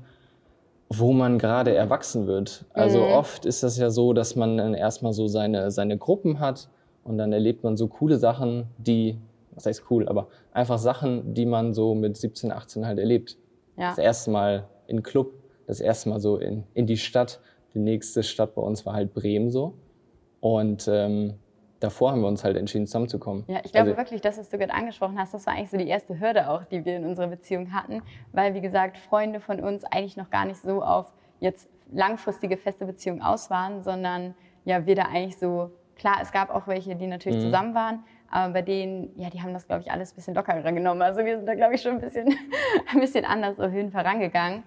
wo 0.90 1.14
man 1.14 1.38
gerade 1.38 1.76
erwachsen 1.76 2.26
wird. 2.26 2.66
Also 2.74 3.00
mhm. 3.00 3.12
oft 3.12 3.46
ist 3.46 3.62
das 3.62 3.78
ja 3.78 3.92
so, 3.92 4.14
dass 4.14 4.36
man 4.36 4.58
dann 4.58 4.74
erstmal 4.74 5.14
so 5.14 5.28
seine, 5.28 5.70
seine 5.70 5.98
Gruppen 5.98 6.40
hat 6.40 6.68
und 7.04 7.18
dann 7.18 7.32
erlebt 7.32 7.64
man 7.64 7.78
so 7.78 7.88
coole 7.88 8.18
Sachen, 8.18 8.68
die, 8.78 9.20
was 9.54 9.68
heißt 9.68 9.84
cool, 9.92 10.08
aber 10.08 10.28
einfach 10.52 10.80
Sachen, 10.80 11.34
die 11.36 11.46
man 11.46 11.74
so 11.74 11.94
mit 11.94 12.18
17, 12.18 12.52
18 12.52 12.88
halt 12.88 12.98
erlebt. 12.98 13.38
Ja. 13.78 13.90
Das 13.90 14.00
erste 14.00 14.32
Mal 14.32 14.68
in 14.88 15.04
Club, 15.04 15.34
das 15.68 15.80
erste 15.80 16.10
Mal 16.10 16.20
so 16.20 16.38
in, 16.38 16.64
in 16.74 16.88
die 16.88 16.98
Stadt. 16.98 17.40
Die 17.76 17.80
nächste 17.80 18.24
Stadt 18.24 18.56
bei 18.56 18.62
uns 18.62 18.86
war 18.86 18.94
halt 18.94 19.14
Bremen 19.14 19.52
so. 19.52 19.76
Und 20.40 20.90
ähm, 20.92 21.36
davor 21.80 22.12
haben 22.12 22.22
wir 22.22 22.28
uns 22.28 22.44
halt 22.44 22.58
entschieden, 22.58 22.86
zusammenzukommen. 22.86 23.44
Ja, 23.48 23.62
ich 23.64 23.72
glaube 23.72 23.90
also, 23.90 23.98
wirklich, 23.98 24.22
das, 24.22 24.38
was 24.38 24.50
du 24.50 24.58
gerade 24.58 24.74
angesprochen 24.74 25.18
hast, 25.18 25.34
das 25.34 25.46
war 25.46 25.54
eigentlich 25.54 25.70
so 25.70 25.78
die 25.78 25.88
erste 25.88 26.20
Hürde 26.20 26.50
auch, 26.50 26.64
die 26.66 26.84
wir 26.86 26.98
in 26.98 27.06
unserer 27.06 27.28
Beziehung 27.28 27.74
hatten, 27.74 28.02
weil, 28.32 28.54
wie 28.54 28.62
gesagt, 28.62 28.98
Freunde 28.98 29.40
von 29.40 29.60
uns 29.60 29.84
eigentlich 29.86 30.18
noch 30.18 30.30
gar 30.30 30.46
nicht 30.46 30.62
so 30.62 30.84
auf 30.84 31.12
jetzt 31.40 31.70
langfristige 31.92 32.58
feste 32.58 32.86
Beziehungen 32.86 33.22
aus 33.22 33.50
waren, 33.50 33.84
sondern 33.84 34.36
ja, 34.66 34.86
wir 34.86 34.96
da 34.96 35.04
eigentlich 35.04 35.38
so, 35.38 35.72
klar, 35.96 36.18
es 36.22 36.32
gab 36.32 36.54
auch 36.54 36.68
welche, 36.68 36.96
die 36.96 37.08
natürlich 37.08 37.40
mhm. 37.40 37.46
zusammen 37.46 37.76
waren, 37.76 38.04
aber 38.30 38.54
bei 38.54 38.62
denen, 38.62 39.18
ja, 39.18 39.30
die 39.30 39.42
haben 39.42 39.54
das, 39.54 39.66
glaube 39.66 39.82
ich, 39.82 39.92
alles 39.92 40.12
ein 40.12 40.16
bisschen 40.16 40.36
lockerer 40.36 40.72
genommen. 40.72 41.02
Also 41.02 41.26
wir 41.26 41.38
sind 41.38 41.48
da, 41.48 41.56
glaube 41.56 41.76
ich, 41.76 41.82
schon 41.82 41.94
ein 41.94 42.02
bisschen, 42.02 42.28
ein 42.94 43.00
bisschen 43.00 43.26
anders 43.26 43.60
auf 43.60 43.74
jeden 43.74 43.92
Fall 43.92 44.06
rangegangen. 44.06 44.64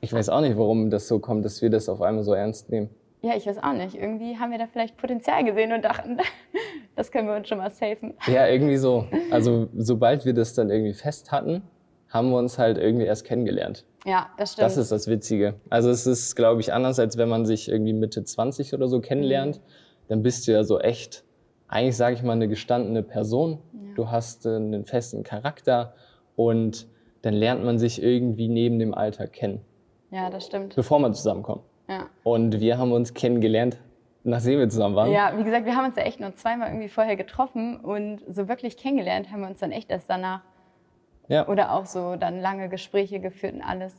Ich 0.00 0.12
weiß 0.12 0.30
auch 0.30 0.40
nicht, 0.40 0.56
warum 0.56 0.90
das 0.90 1.06
so 1.06 1.18
kommt, 1.18 1.44
dass 1.44 1.60
wir 1.62 1.70
das 1.70 1.88
auf 1.88 2.00
einmal 2.00 2.24
so 2.24 2.32
ernst 2.32 2.70
nehmen. 2.70 2.90
Ja, 3.22 3.36
ich 3.36 3.46
weiß 3.46 3.58
auch 3.62 3.72
nicht. 3.72 3.94
Irgendwie 3.94 4.36
haben 4.36 4.50
wir 4.50 4.58
da 4.58 4.66
vielleicht 4.66 4.96
Potenzial 4.96 5.44
gesehen 5.44 5.72
und 5.72 5.84
dachten, 5.84 6.18
das 6.96 7.12
können 7.12 7.28
wir 7.28 7.36
uns 7.36 7.48
schon 7.48 7.58
mal 7.58 7.70
safen. 7.70 8.14
Ja, 8.26 8.48
irgendwie 8.48 8.76
so. 8.76 9.06
Also 9.30 9.68
sobald 9.76 10.24
wir 10.24 10.34
das 10.34 10.54
dann 10.54 10.70
irgendwie 10.70 10.92
fest 10.92 11.30
hatten, 11.30 11.62
haben 12.08 12.30
wir 12.30 12.38
uns 12.38 12.58
halt 12.58 12.78
irgendwie 12.78 13.06
erst 13.06 13.24
kennengelernt. 13.24 13.86
Ja, 14.04 14.28
das 14.36 14.52
stimmt. 14.52 14.66
Das 14.66 14.76
ist 14.76 14.90
das 14.90 15.06
Witzige. 15.06 15.54
Also 15.70 15.88
es 15.90 16.06
ist, 16.06 16.34
glaube 16.34 16.60
ich, 16.60 16.72
anders, 16.72 16.98
als 16.98 17.16
wenn 17.16 17.28
man 17.28 17.46
sich 17.46 17.68
irgendwie 17.68 17.92
Mitte 17.92 18.24
20 18.24 18.74
oder 18.74 18.88
so 18.88 19.00
kennenlernt. 19.00 19.58
Mhm. 19.58 19.62
Dann 20.08 20.22
bist 20.22 20.48
du 20.48 20.52
ja 20.52 20.64
so 20.64 20.80
echt, 20.80 21.24
eigentlich 21.68 21.96
sage 21.96 22.16
ich 22.16 22.22
mal, 22.24 22.32
eine 22.32 22.48
gestandene 22.48 23.04
Person. 23.04 23.60
Ja. 23.72 23.78
Du 23.94 24.10
hast 24.10 24.46
äh, 24.46 24.56
einen 24.56 24.84
festen 24.84 25.22
Charakter 25.22 25.94
und 26.34 26.88
dann 27.22 27.34
lernt 27.34 27.64
man 27.64 27.78
sich 27.78 28.02
irgendwie 28.02 28.48
neben 28.48 28.80
dem 28.80 28.94
Alter 28.94 29.28
kennen. 29.28 29.60
Ja, 30.10 30.28
das 30.28 30.46
stimmt. 30.46 30.74
Bevor 30.74 30.98
man 30.98 31.14
zusammenkommt. 31.14 31.62
Ja. 31.88 32.08
Und 32.22 32.60
wir 32.60 32.78
haben 32.78 32.92
uns 32.92 33.14
kennengelernt, 33.14 33.78
nachdem 34.24 34.58
wir 34.58 34.68
zusammen 34.68 34.96
waren. 34.96 35.10
Ja, 35.10 35.32
wie 35.36 35.44
gesagt, 35.44 35.66
wir 35.66 35.74
haben 35.76 35.86
uns 35.86 35.96
ja 35.96 36.02
echt 36.02 36.20
nur 36.20 36.34
zweimal 36.34 36.68
irgendwie 36.68 36.88
vorher 36.88 37.16
getroffen 37.16 37.80
und 37.80 38.20
so 38.28 38.48
wirklich 38.48 38.76
kennengelernt 38.76 39.30
haben 39.30 39.40
wir 39.40 39.48
uns 39.48 39.60
dann 39.60 39.72
echt 39.72 39.90
erst 39.90 40.08
danach. 40.08 40.42
Ja. 41.28 41.48
Oder 41.48 41.72
auch 41.72 41.86
so 41.86 42.16
dann 42.16 42.40
lange 42.40 42.68
Gespräche 42.68 43.20
geführt 43.20 43.54
und 43.54 43.62
alles. 43.62 43.94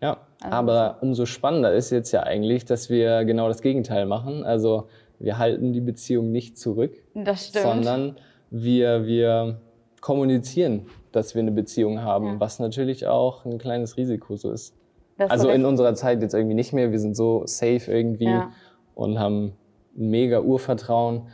Ja, 0.00 0.18
also 0.40 0.56
aber 0.56 0.98
umso 1.00 1.26
spannender 1.26 1.72
ist 1.72 1.90
jetzt 1.90 2.12
ja 2.12 2.22
eigentlich, 2.22 2.64
dass 2.64 2.88
wir 2.88 3.24
genau 3.24 3.48
das 3.48 3.62
Gegenteil 3.62 4.06
machen. 4.06 4.44
Also 4.44 4.88
wir 5.18 5.38
halten 5.38 5.72
die 5.72 5.80
Beziehung 5.80 6.30
nicht 6.30 6.56
zurück, 6.56 7.02
das 7.14 7.48
stimmt. 7.48 7.64
sondern 7.64 8.16
wir, 8.50 9.06
wir 9.06 9.60
kommunizieren, 10.00 10.86
dass 11.12 11.34
wir 11.34 11.42
eine 11.42 11.50
Beziehung 11.50 12.02
haben, 12.02 12.26
ja. 12.26 12.40
was 12.40 12.60
natürlich 12.60 13.06
auch 13.06 13.44
ein 13.44 13.58
kleines 13.58 13.96
Risiko 13.96 14.36
so 14.36 14.52
ist. 14.52 14.74
Also 15.18 15.50
in 15.50 15.64
unserer 15.64 15.94
Zeit 15.94 16.22
jetzt 16.22 16.34
irgendwie 16.34 16.54
nicht 16.54 16.72
mehr. 16.72 16.92
Wir 16.92 17.00
sind 17.00 17.16
so 17.16 17.46
safe 17.46 17.90
irgendwie 17.90 18.26
ja. 18.26 18.50
und 18.94 19.18
haben 19.18 19.56
ein 19.96 20.10
mega 20.10 20.40
Urvertrauen. 20.40 21.28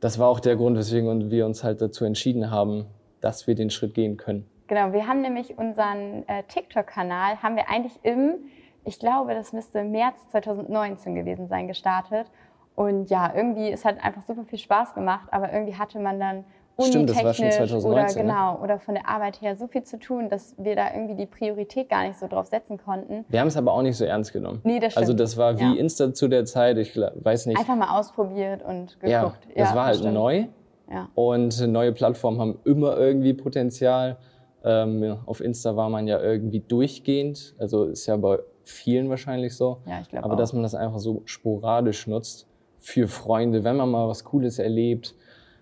Das 0.00 0.18
war 0.18 0.28
auch 0.28 0.40
der 0.40 0.56
Grund, 0.56 0.78
weswegen 0.78 1.30
wir 1.30 1.46
uns 1.46 1.64
halt 1.64 1.80
dazu 1.80 2.04
entschieden 2.04 2.50
haben, 2.50 2.86
dass 3.20 3.46
wir 3.46 3.54
den 3.54 3.70
Schritt 3.70 3.94
gehen 3.94 4.16
können. 4.16 4.46
Genau, 4.66 4.92
wir 4.92 5.08
haben 5.08 5.20
nämlich 5.20 5.58
unseren 5.58 6.26
äh, 6.28 6.44
TikTok-Kanal, 6.44 7.42
haben 7.42 7.56
wir 7.56 7.68
eigentlich 7.68 7.98
im, 8.04 8.36
ich 8.84 9.00
glaube, 9.00 9.34
das 9.34 9.52
müsste 9.52 9.82
März 9.82 10.28
2019 10.30 11.16
gewesen 11.16 11.48
sein, 11.48 11.66
gestartet. 11.66 12.30
Und 12.76 13.10
ja, 13.10 13.32
irgendwie, 13.34 13.70
es 13.70 13.84
hat 13.84 14.02
einfach 14.02 14.22
super 14.22 14.44
viel 14.44 14.60
Spaß 14.60 14.94
gemacht, 14.94 15.26
aber 15.32 15.52
irgendwie 15.52 15.74
hatte 15.74 15.98
man 15.98 16.20
dann 16.20 16.44
Stimmt, 16.88 17.10
das 17.10 17.24
war 17.24 17.34
schon 17.34 17.50
2019. 17.50 17.90
Oder, 17.90 18.06
ne? 18.06 18.14
genau, 18.14 18.62
oder 18.62 18.78
von 18.78 18.94
der 18.94 19.08
Arbeit 19.08 19.40
her 19.40 19.56
so 19.56 19.66
viel 19.66 19.82
zu 19.82 19.98
tun, 19.98 20.28
dass 20.28 20.54
wir 20.58 20.76
da 20.76 20.92
irgendwie 20.94 21.14
die 21.14 21.26
Priorität 21.26 21.88
gar 21.88 22.06
nicht 22.06 22.18
so 22.18 22.26
drauf 22.26 22.46
setzen 22.46 22.78
konnten. 22.78 23.24
Wir 23.28 23.40
haben 23.40 23.48
es 23.48 23.56
aber 23.56 23.72
auch 23.72 23.82
nicht 23.82 23.96
so 23.96 24.04
ernst 24.04 24.32
genommen. 24.32 24.60
Nee, 24.64 24.80
das 24.80 24.96
also 24.96 25.12
stimmt. 25.12 25.20
Also 25.20 25.36
das 25.36 25.36
war 25.36 25.58
wie 25.58 25.76
ja. 25.76 25.80
Insta 25.80 26.12
zu 26.12 26.28
der 26.28 26.44
Zeit, 26.44 26.78
ich 26.78 26.96
weiß 26.96 27.46
nicht. 27.46 27.58
Einfach 27.58 27.76
mal 27.76 27.98
ausprobiert 27.98 28.62
und 28.62 28.98
geguckt. 29.00 29.08
Ja, 29.10 29.34
das 29.56 29.70
ja, 29.70 29.74
war 29.74 29.86
halt 29.86 29.96
stimmt. 29.98 30.14
neu. 30.14 30.46
Ja. 30.90 31.08
Und 31.14 31.66
neue 31.68 31.92
Plattformen 31.92 32.40
haben 32.40 32.58
immer 32.64 32.96
irgendwie 32.96 33.32
Potenzial. 33.32 34.16
Ähm, 34.64 35.18
auf 35.26 35.40
Insta 35.40 35.76
war 35.76 35.88
man 35.88 36.06
ja 36.06 36.20
irgendwie 36.20 36.60
durchgehend. 36.60 37.54
Also 37.58 37.84
ist 37.84 38.06
ja 38.06 38.16
bei 38.16 38.38
vielen 38.64 39.08
wahrscheinlich 39.08 39.56
so. 39.56 39.78
Ja, 39.86 40.00
ich 40.00 40.08
glaube 40.08 40.24
Aber 40.24 40.34
auch. 40.34 40.38
dass 40.38 40.52
man 40.52 40.62
das 40.62 40.74
einfach 40.74 40.98
so 40.98 41.22
sporadisch 41.24 42.06
nutzt 42.06 42.46
für 42.78 43.08
Freunde, 43.08 43.62
wenn 43.64 43.76
man 43.76 43.90
mal 43.90 44.08
was 44.08 44.24
Cooles 44.24 44.58
erlebt 44.58 45.14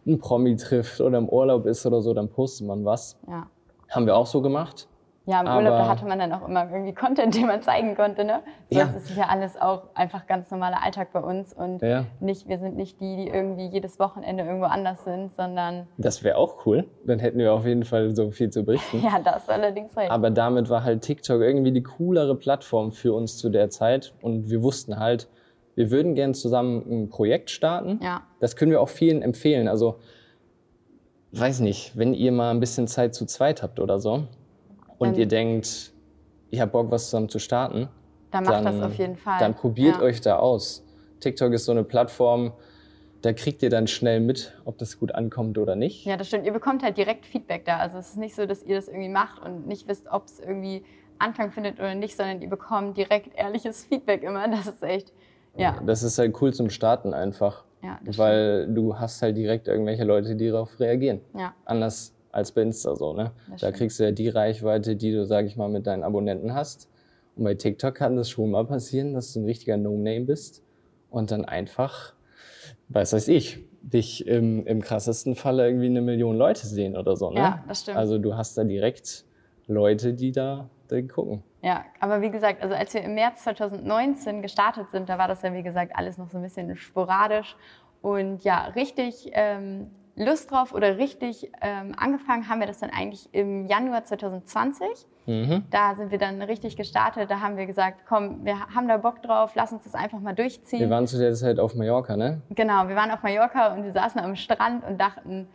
einen 0.09 0.19
Promi 0.19 0.57
trifft 0.57 1.00
oder 1.00 1.19
im 1.19 1.29
Urlaub 1.29 1.67
ist 1.67 1.87
oder 1.87 2.00
so, 2.03 2.15
dann 2.15 2.29
postet 2.29 2.67
man 2.67 2.85
was. 2.85 3.19
Ja. 3.29 3.47
Haben 3.91 4.07
wir 4.07 4.17
auch 4.17 4.27
so 4.27 4.43
gemacht. 4.43 4.88
Ja, 5.29 5.43
im 5.43 5.47
Urlaub, 5.47 5.77
da 5.77 5.88
hatte 5.88 6.07
man 6.07 6.19
dann 6.19 6.33
auch 6.33 6.49
immer 6.49 6.71
irgendwie 6.71 6.95
Content, 6.95 7.35
den 7.35 7.47
man 7.47 7.61
zeigen 7.61 7.95
konnte. 7.95 8.25
Ne? 8.25 8.41
Sonst 8.71 8.93
ja. 8.93 8.99
ist 8.99 9.15
ja 9.15 9.27
alles 9.29 9.61
auch 9.61 9.83
einfach 9.95 10.27
ganz 10.27 10.50
normaler 10.50 10.83
Alltag 10.83 11.12
bei 11.12 11.21
uns 11.21 11.53
und 11.53 11.83
ja. 11.83 12.07
nicht, 12.19 12.49
wir 12.49 12.59
sind 12.59 12.77
nicht 12.77 12.99
die, 12.99 13.17
die 13.17 13.29
irgendwie 13.29 13.67
jedes 13.67 13.99
Wochenende 13.99 14.45
irgendwo 14.45 14.65
anders 14.65 15.05
sind, 15.05 15.31
sondern. 15.35 15.87
Das 15.99 16.25
wäre 16.25 16.38
auch 16.38 16.65
cool. 16.65 16.87
Dann 17.05 17.19
hätten 17.19 17.37
wir 17.38 17.53
auf 17.53 17.67
jeden 17.67 17.85
Fall 17.85 18.17
so 18.17 18.31
viel 18.31 18.49
zu 18.49 18.65
berichten. 18.65 19.03
ja, 19.05 19.19
das 19.23 19.50
allerdings 19.50 19.95
recht. 19.99 20.11
Aber 20.11 20.31
damit 20.31 20.71
war 20.71 20.83
halt 20.83 21.03
TikTok 21.03 21.43
irgendwie 21.43 21.73
die 21.73 21.83
coolere 21.83 22.35
Plattform 22.35 22.93
für 22.93 23.12
uns 23.12 23.37
zu 23.37 23.50
der 23.50 23.69
Zeit 23.69 24.15
und 24.23 24.49
wir 24.49 24.62
wussten 24.62 24.99
halt, 24.99 25.29
wir 25.78 25.92
würden 25.92 26.16
gerne 26.16 26.32
zusammen 26.32 26.82
ein 26.90 27.08
Projekt 27.08 27.50
starten. 27.50 28.00
Ja. 28.02 28.26
Das 28.40 28.56
können 28.56 28.73
wir 28.73 28.80
auch 28.80 28.88
vielen 28.88 29.23
empfehlen. 29.23 29.68
Also, 29.68 30.00
weiß 31.30 31.61
nicht, 31.61 31.97
wenn 31.97 32.14
ihr 32.14 32.32
mal 32.32 32.50
ein 32.50 32.58
bisschen 32.58 32.88
Zeit 32.88 33.14
zu 33.14 33.26
zweit 33.26 33.62
habt 33.62 33.78
oder 33.78 34.00
so 34.00 34.25
und 34.99 35.16
ihr 35.16 35.26
denkt, 35.26 35.92
ich 36.50 36.61
habe 36.61 36.73
Bock, 36.73 36.90
was 36.90 37.04
zusammen 37.04 37.28
zu 37.28 37.38
starten, 37.38 37.88
dann 38.32 38.42
macht 38.42 38.54
dann, 38.54 38.64
das 38.64 38.82
auf 38.82 38.99
jeden 38.99 39.14
Fall. 39.14 39.38
Dann 39.38 39.54
probiert 39.54 39.99
ja. 39.99 40.02
euch 40.02 40.20
da 40.20 40.40
aus. 40.40 40.85
TikTok 41.20 41.52
ist 41.52 41.64
so 41.64 41.70
eine 41.70 41.85
Plattform, 41.85 42.54
da 43.23 43.32
kriegt 43.32 43.62
ihr 43.62 43.70
dann 43.70 43.87
schnell 43.87 44.18
mit, 44.18 44.61
ob 44.64 44.78
das 44.78 44.99
gut 44.99 45.14
ankommt 45.14 45.58
oder 45.58 45.76
nicht. 45.76 46.04
Ja, 46.04 46.16
das 46.16 46.26
stimmt. 46.26 46.44
Ihr 46.44 46.52
bekommt 46.52 46.82
halt 46.82 46.97
direkt 46.97 47.25
Feedback 47.25 47.64
da. 47.66 47.76
Also 47.76 47.99
es 47.99 48.08
ist 48.08 48.16
nicht 48.16 48.35
so, 48.35 48.47
dass 48.47 48.64
ihr 48.64 48.75
das 48.75 48.88
irgendwie 48.88 49.11
macht 49.11 49.40
und 49.44 49.68
nicht 49.68 49.87
wisst, 49.87 50.08
ob 50.11 50.25
es 50.26 50.40
irgendwie 50.40 50.82
Anklang 51.20 51.52
findet 51.52 51.78
oder 51.78 51.94
nicht, 51.94 52.16
sondern 52.16 52.42
ihr 52.42 52.49
bekommt 52.49 52.97
direkt 52.97 53.37
ehrliches 53.37 53.85
Feedback 53.85 54.25
immer. 54.25 54.49
Das 54.49 54.66
ist 54.66 54.82
echt, 54.82 55.12
ja. 55.59 55.81
Das 55.85 56.03
ist 56.03 56.19
halt 56.19 56.41
cool 56.41 56.53
zum 56.53 56.71
Starten 56.71 57.15
einfach. 57.15 57.65
Ja, 57.83 58.00
weil 58.17 58.62
stimmt. 58.62 58.77
du 58.77 58.99
hast 58.99 59.23
halt 59.23 59.37
direkt 59.37 59.69
irgendwelche 59.69 60.05
Leute, 60.05 60.35
die 60.35 60.50
darauf 60.50 60.81
reagieren. 60.81 61.21
Ja. 61.37 61.55
Anders 61.65 62.15
als 62.33 62.53
bei 62.53 62.62
Insta 62.62 62.95
so, 62.97 63.15
ne? 63.15 63.33
da 63.61 63.71
kriegst 63.73 63.99
du 63.99 64.05
ja 64.05 64.11
die 64.11 64.29
Reichweite, 64.29 64.97
die 64.97 65.12
du, 65.12 65.25
sag 65.25 65.47
ich 65.47 65.57
mal, 65.57 65.69
mit 65.69 65.87
deinen 65.87 66.03
Abonnenten 66.03 66.55
hast. 66.55 66.88
Und 67.37 67.45
bei 67.45 67.55
TikTok 67.55 67.95
kann 67.95 68.17
das 68.17 68.31
schon 68.31 68.50
mal 68.50 68.65
passieren, 68.65 69.15
dass 69.15 69.33
du 69.33 69.41
ein 69.41 69.45
richtiger 69.45 69.77
No-Name 69.77 70.23
bist 70.23 70.62
und 71.09 71.31
dann 71.31 71.45
einfach, 71.45 72.15
weiß 72.88 73.12
weiß 73.12 73.29
ich, 73.29 73.61
dich 73.81 74.27
im, 74.27 74.67
im 74.67 74.83
krassesten 74.83 75.37
Falle 75.37 75.67
irgendwie 75.67 75.87
eine 75.87 76.00
Million 76.00 76.37
Leute 76.37 76.67
sehen 76.67 76.97
oder 76.97 77.17
so. 77.17 77.31
Ne? 77.31 77.38
Ja, 77.38 77.65
das 77.69 77.83
stimmt. 77.83 77.97
Also 77.97 78.19
du 78.19 78.37
hast 78.37 78.59
da 78.59 78.65
direkt 78.65 79.25
Leute, 79.68 80.14
die 80.14 80.32
da, 80.32 80.68
da 80.88 81.00
gucken. 81.02 81.42
Ja, 81.62 81.84
aber 82.00 82.20
wie 82.20 82.30
gesagt, 82.30 82.62
also 82.62 82.75
als 82.75 82.94
wir 82.94 83.02
im 83.02 83.14
März 83.14 83.44
2019 83.44 84.42
gestartet 84.42 84.90
sind, 84.90 85.08
da 85.08 85.18
war 85.18 85.28
das 85.28 85.42
ja 85.42 85.52
wie 85.52 85.62
gesagt 85.62 85.92
alles 85.94 86.18
noch 86.18 86.28
so 86.28 86.38
ein 86.38 86.42
bisschen 86.42 86.76
sporadisch 86.76 87.56
und 88.00 88.44
ja, 88.44 88.66
richtig 88.75 89.30
ähm, 89.32 89.90
Lust 90.16 90.50
drauf 90.50 90.72
oder 90.75 90.98
richtig 90.98 91.50
ähm, 91.60 91.94
angefangen 91.96 92.48
haben 92.48 92.60
wir 92.60 92.66
das 92.66 92.78
dann 92.80 92.90
eigentlich 92.90 93.28
im 93.32 93.66
Januar 93.66 94.04
2020. 94.04 94.88
Mhm. 95.26 95.64
Da 95.70 95.94
sind 95.94 96.10
wir 96.10 96.18
dann 96.18 96.40
richtig 96.42 96.76
gestartet. 96.76 97.30
Da 97.30 97.40
haben 97.40 97.56
wir 97.56 97.66
gesagt, 97.66 98.00
komm, 98.08 98.44
wir 98.44 98.58
haben 98.75 98.88
da 98.88 98.96
Bock 98.96 99.22
drauf, 99.22 99.52
lass 99.54 99.72
uns 99.72 99.84
das 99.84 99.94
einfach 99.94 100.20
mal 100.20 100.34
durchziehen. 100.34 100.80
Wir 100.80 100.90
waren 100.90 101.06
zu 101.06 101.18
der 101.18 101.34
Zeit 101.34 101.60
auf 101.60 101.75
Mallorca, 101.75 102.16
ne? 102.16 102.40
Genau, 102.50 102.88
wir 102.88 102.96
waren 102.96 103.10
auf 103.10 103.22
Mallorca 103.22 103.75
und 103.75 103.84
wir 103.84 103.92
saßen 103.92 104.20
am 104.20 104.34
Strand 104.37 104.84
und 104.84 104.98
dachten, 104.98 105.48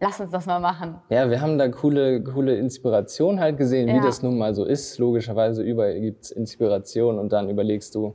lass 0.00 0.20
uns 0.20 0.30
das 0.30 0.46
mal 0.46 0.60
machen. 0.60 0.96
Ja, 1.08 1.30
wir 1.30 1.40
haben 1.40 1.58
da 1.58 1.68
coole, 1.68 2.22
coole 2.22 2.56
Inspiration 2.56 3.40
halt 3.40 3.56
gesehen, 3.56 3.88
ja. 3.88 3.96
wie 3.96 4.00
das 4.00 4.22
nun 4.22 4.38
mal 4.38 4.54
so 4.54 4.64
ist. 4.64 4.98
Logischerweise 4.98 5.62
überall 5.62 6.00
gibt 6.00 6.24
es 6.24 6.30
Inspiration 6.30 7.18
und 7.18 7.32
dann 7.32 7.48
überlegst 7.48 7.94
du, 7.94 8.14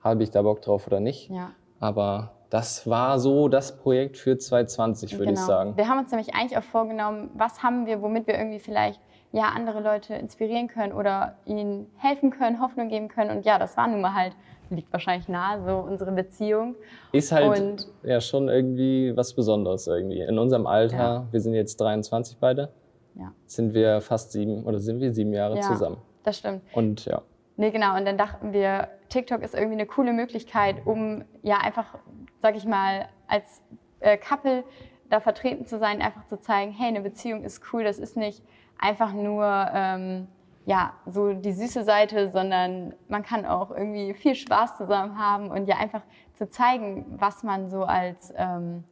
habe 0.00 0.22
ich 0.22 0.30
da 0.30 0.42
Bock 0.42 0.62
drauf 0.62 0.86
oder 0.86 1.00
nicht. 1.00 1.30
Ja. 1.30 1.50
Aber 1.80 2.32
das 2.50 2.86
war 2.86 3.18
so 3.18 3.48
das 3.48 3.76
Projekt 3.78 4.18
für 4.18 4.36
2020, 4.36 5.12
würde 5.14 5.26
genau. 5.26 5.40
ich 5.40 5.46
sagen. 5.46 5.76
Wir 5.76 5.88
haben 5.88 5.98
uns 5.98 6.10
nämlich 6.10 6.34
eigentlich 6.34 6.58
auch 6.58 6.62
vorgenommen, 6.62 7.30
was 7.34 7.62
haben 7.62 7.86
wir, 7.86 8.02
womit 8.02 8.26
wir 8.26 8.34
irgendwie 8.36 8.58
vielleicht 8.58 9.00
ja, 9.32 9.44
andere 9.56 9.80
Leute 9.80 10.14
inspirieren 10.14 10.68
können 10.68 10.92
oder 10.92 11.36
ihnen 11.46 11.90
helfen 11.96 12.30
können, 12.30 12.60
Hoffnung 12.60 12.88
geben 12.88 13.08
können. 13.08 13.30
Und 13.34 13.46
ja, 13.46 13.58
das 13.58 13.76
war 13.76 13.88
nun 13.88 14.02
mal 14.02 14.14
halt, 14.14 14.36
liegt 14.76 14.92
wahrscheinlich 14.92 15.28
nahe, 15.28 15.62
so 15.64 15.76
unsere 15.78 16.12
Beziehung. 16.12 16.74
Ist 17.12 17.32
halt 17.32 17.58
und, 17.58 17.88
ja 18.02 18.20
schon 18.20 18.48
irgendwie 18.48 19.16
was 19.16 19.34
Besonderes 19.34 19.86
irgendwie. 19.86 20.20
In 20.20 20.38
unserem 20.38 20.66
Alter, 20.66 20.96
ja. 20.96 21.26
wir 21.30 21.40
sind 21.40 21.54
jetzt 21.54 21.80
23 21.80 22.38
beide, 22.38 22.70
ja. 23.14 23.32
sind 23.46 23.74
wir 23.74 24.00
fast 24.00 24.32
sieben 24.32 24.64
oder 24.64 24.78
sind 24.78 25.00
wir 25.00 25.12
sieben 25.12 25.32
Jahre 25.32 25.56
ja, 25.56 25.62
zusammen. 25.62 25.98
Das 26.22 26.38
stimmt. 26.38 26.62
Und 26.72 27.04
ja. 27.04 27.22
Nee, 27.56 27.70
genau. 27.70 27.96
Und 27.96 28.06
dann 28.06 28.16
dachten 28.16 28.52
wir, 28.52 28.88
TikTok 29.08 29.42
ist 29.42 29.54
irgendwie 29.54 29.74
eine 29.74 29.86
coole 29.86 30.12
Möglichkeit, 30.12 30.86
um 30.86 31.24
ja 31.42 31.58
einfach 31.58 31.98
sag 32.42 32.56
ich 32.56 32.66
mal, 32.66 33.08
als 33.28 33.62
äh, 34.00 34.18
Couple 34.18 34.64
da 35.08 35.20
vertreten 35.20 35.64
zu 35.64 35.78
sein, 35.78 36.02
einfach 36.02 36.26
zu 36.26 36.38
zeigen, 36.40 36.72
hey, 36.72 36.88
eine 36.88 37.00
Beziehung 37.00 37.44
ist 37.44 37.62
cool, 37.72 37.84
das 37.84 37.98
ist 37.98 38.16
nicht 38.16 38.42
einfach 38.78 39.12
nur 39.12 39.46
ähm, 39.72 40.26
ja, 40.64 40.92
so 41.06 41.32
die 41.32 41.52
süße 41.52 41.84
Seite, 41.84 42.30
sondern 42.30 42.94
man 43.08 43.22
kann 43.22 43.46
auch 43.46 43.70
irgendwie 43.70 44.14
viel 44.14 44.34
Spaß 44.34 44.76
zusammen 44.76 45.18
haben 45.18 45.50
und 45.50 45.66
ja 45.66 45.76
einfach 45.76 46.02
zu 46.34 46.48
zeigen, 46.48 47.04
was 47.18 47.42
man 47.42 47.68
so 47.68 47.84
als, 47.84 48.32
ähm, 48.36 48.84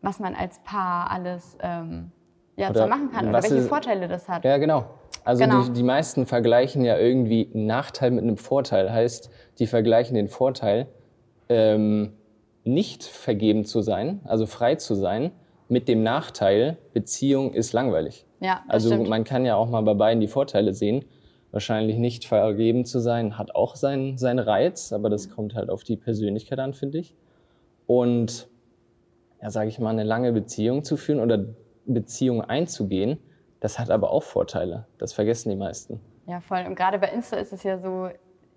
was 0.00 0.20
man 0.20 0.34
als 0.34 0.58
Paar 0.60 1.10
alles 1.10 1.56
ähm, 1.60 2.12
ja, 2.56 2.70
oder 2.70 2.86
machen 2.86 3.10
kann 3.12 3.28
oder 3.28 3.42
welche 3.42 3.56
ist, 3.56 3.68
Vorteile 3.68 4.08
das 4.08 4.28
hat. 4.28 4.44
Ja, 4.44 4.56
genau. 4.56 4.86
Also 5.24 5.44
genau. 5.44 5.62
Die, 5.64 5.72
die 5.72 5.82
meisten 5.82 6.26
vergleichen 6.26 6.84
ja 6.84 6.96
irgendwie 6.96 7.50
einen 7.54 7.66
Nachteil 7.66 8.10
mit 8.10 8.24
einem 8.24 8.38
Vorteil. 8.38 8.90
Heißt, 8.90 9.30
die 9.58 9.66
vergleichen 9.66 10.14
den 10.14 10.28
Vorteil 10.28 10.88
ähm, 11.50 12.14
nicht 12.64 13.04
vergeben 13.04 13.64
zu 13.64 13.82
sein, 13.82 14.20
also 14.24 14.46
frei 14.46 14.76
zu 14.76 14.94
sein, 14.94 15.32
mit 15.68 15.88
dem 15.88 16.02
Nachteil, 16.02 16.78
Beziehung 16.92 17.52
ist 17.52 17.72
langweilig. 17.72 18.24
Ja, 18.40 18.62
also 18.68 18.88
stimmt. 18.88 19.08
man 19.08 19.24
kann 19.24 19.44
ja 19.44 19.56
auch 19.56 19.68
mal 19.68 19.82
bei 19.82 19.94
beiden 19.94 20.20
die 20.20 20.28
Vorteile 20.28 20.72
sehen. 20.72 21.04
Wahrscheinlich 21.50 21.96
nicht 21.96 22.24
vergeben 22.26 22.84
zu 22.84 23.00
sein, 23.00 23.38
hat 23.38 23.54
auch 23.54 23.74
seinen, 23.74 24.18
seinen 24.18 24.38
Reiz, 24.38 24.92
aber 24.92 25.08
das 25.08 25.30
kommt 25.30 25.54
halt 25.54 25.70
auf 25.70 25.82
die 25.82 25.96
Persönlichkeit 25.96 26.58
an, 26.58 26.74
finde 26.74 26.98
ich. 26.98 27.14
Und 27.86 28.48
ja, 29.40 29.50
sage 29.50 29.68
ich 29.68 29.78
mal, 29.78 29.90
eine 29.90 30.04
lange 30.04 30.32
Beziehung 30.32 30.84
zu 30.84 30.96
führen 30.96 31.20
oder 31.20 31.44
Beziehung 31.86 32.42
einzugehen, 32.42 33.18
das 33.60 33.78
hat 33.78 33.90
aber 33.90 34.10
auch 34.10 34.22
Vorteile. 34.22 34.86
Das 34.98 35.12
vergessen 35.12 35.50
die 35.50 35.56
meisten. 35.56 36.00
Ja, 36.26 36.40
voll. 36.40 36.64
Und 36.66 36.74
gerade 36.74 36.98
bei 36.98 37.08
Insta 37.08 37.38
ist 37.38 37.52
es 37.52 37.62
ja 37.62 37.78
so, 37.78 38.10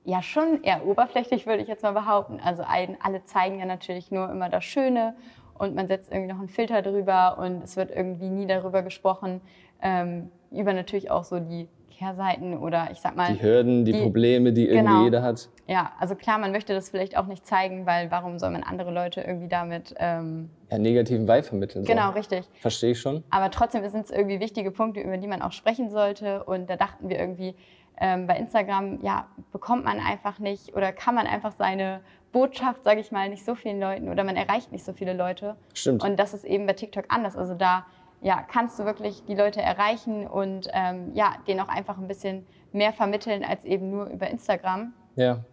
ja 0.03 0.21
schon 0.21 0.61
eher 0.63 0.85
oberflächlich, 0.85 1.45
würde 1.47 1.61
ich 1.63 1.69
jetzt 1.69 1.83
mal 1.83 1.93
behaupten. 1.93 2.39
Also 2.43 2.63
ein, 2.67 2.97
alle 3.01 3.23
zeigen 3.23 3.59
ja 3.59 3.65
natürlich 3.65 4.11
nur 4.11 4.29
immer 4.29 4.49
das 4.49 4.65
Schöne 4.65 5.15
und 5.61 5.75
man 5.75 5.87
setzt 5.87 6.11
irgendwie 6.11 6.33
noch 6.33 6.39
einen 6.39 6.49
Filter 6.49 6.81
drüber 6.81 7.37
und 7.37 7.63
es 7.63 7.77
wird 7.77 7.91
irgendwie 7.91 8.29
nie 8.29 8.47
darüber 8.47 8.81
gesprochen, 8.81 9.41
ähm, 9.81 10.29
über 10.49 10.73
natürlich 10.73 11.11
auch 11.11 11.23
so 11.23 11.39
die 11.39 11.67
Kehrseiten 11.91 12.57
oder 12.57 12.89
ich 12.91 12.99
sag 12.99 13.15
mal. 13.15 13.31
Die 13.31 13.43
Hürden, 13.43 13.85
die, 13.85 13.91
die 13.91 14.01
Probleme, 14.01 14.53
die 14.53 14.67
irgendwie 14.67 14.87
genau. 14.87 15.03
jeder 15.03 15.21
hat. 15.21 15.49
Ja, 15.67 15.91
also 15.99 16.15
klar, 16.15 16.39
man 16.39 16.51
möchte 16.51 16.73
das 16.73 16.89
vielleicht 16.89 17.15
auch 17.15 17.27
nicht 17.27 17.45
zeigen, 17.45 17.85
weil 17.85 18.09
warum 18.09 18.39
soll 18.39 18.49
man 18.49 18.63
andere 18.63 18.91
Leute 18.91 19.21
irgendwie 19.21 19.49
damit. 19.49 19.93
Ähm, 19.99 20.49
ja, 20.71 20.79
negativen 20.79 21.27
Vibe 21.27 21.43
vermitteln. 21.43 21.85
Genau, 21.85 22.07
so. 22.07 22.17
richtig. 22.17 22.49
Verstehe 22.59 22.91
ich 22.91 22.99
schon. 22.99 23.23
Aber 23.29 23.51
trotzdem 23.51 23.87
sind 23.87 24.05
es 24.05 24.09
irgendwie 24.09 24.39
wichtige 24.39 24.71
Punkte, 24.71 25.01
über 25.01 25.17
die 25.17 25.27
man 25.27 25.43
auch 25.43 25.51
sprechen 25.51 25.91
sollte 25.91 26.43
und 26.43 26.71
da 26.71 26.75
dachten 26.75 27.07
wir 27.07 27.19
irgendwie, 27.19 27.53
ähm, 28.01 28.27
bei 28.27 28.35
Instagram 28.35 28.99
ja, 29.01 29.27
bekommt 29.51 29.85
man 29.85 29.99
einfach 29.99 30.39
nicht 30.39 30.75
oder 30.75 30.91
kann 30.91 31.15
man 31.15 31.27
einfach 31.27 31.53
seine 31.57 32.01
Botschaft, 32.31 32.83
sage 32.83 32.99
ich 32.99 33.11
mal, 33.11 33.29
nicht 33.29 33.45
so 33.45 33.55
vielen 33.55 33.79
Leuten 33.79 34.09
oder 34.09 34.23
man 34.23 34.35
erreicht 34.35 34.71
nicht 34.71 34.83
so 34.83 34.91
viele 34.91 35.13
Leute. 35.13 35.55
Stimmt. 35.73 36.03
Und 36.03 36.19
das 36.19 36.33
ist 36.33 36.43
eben 36.43 36.65
bei 36.65 36.73
TikTok 36.73 37.05
anders. 37.09 37.37
Also 37.37 37.53
da 37.53 37.85
ja, 38.21 38.41
kannst 38.41 38.79
du 38.79 38.85
wirklich 38.85 39.23
die 39.25 39.35
Leute 39.35 39.61
erreichen 39.61 40.27
und 40.27 40.67
ähm, 40.73 41.11
ja, 41.13 41.35
denen 41.47 41.59
auch 41.59 41.67
einfach 41.67 41.97
ein 41.97 42.07
bisschen 42.07 42.45
mehr 42.71 42.91
vermitteln 42.91 43.43
als 43.43 43.65
eben 43.65 43.89
nur 43.91 44.05
über 44.07 44.29
Instagram. 44.29 44.93
Ja. 45.15 45.43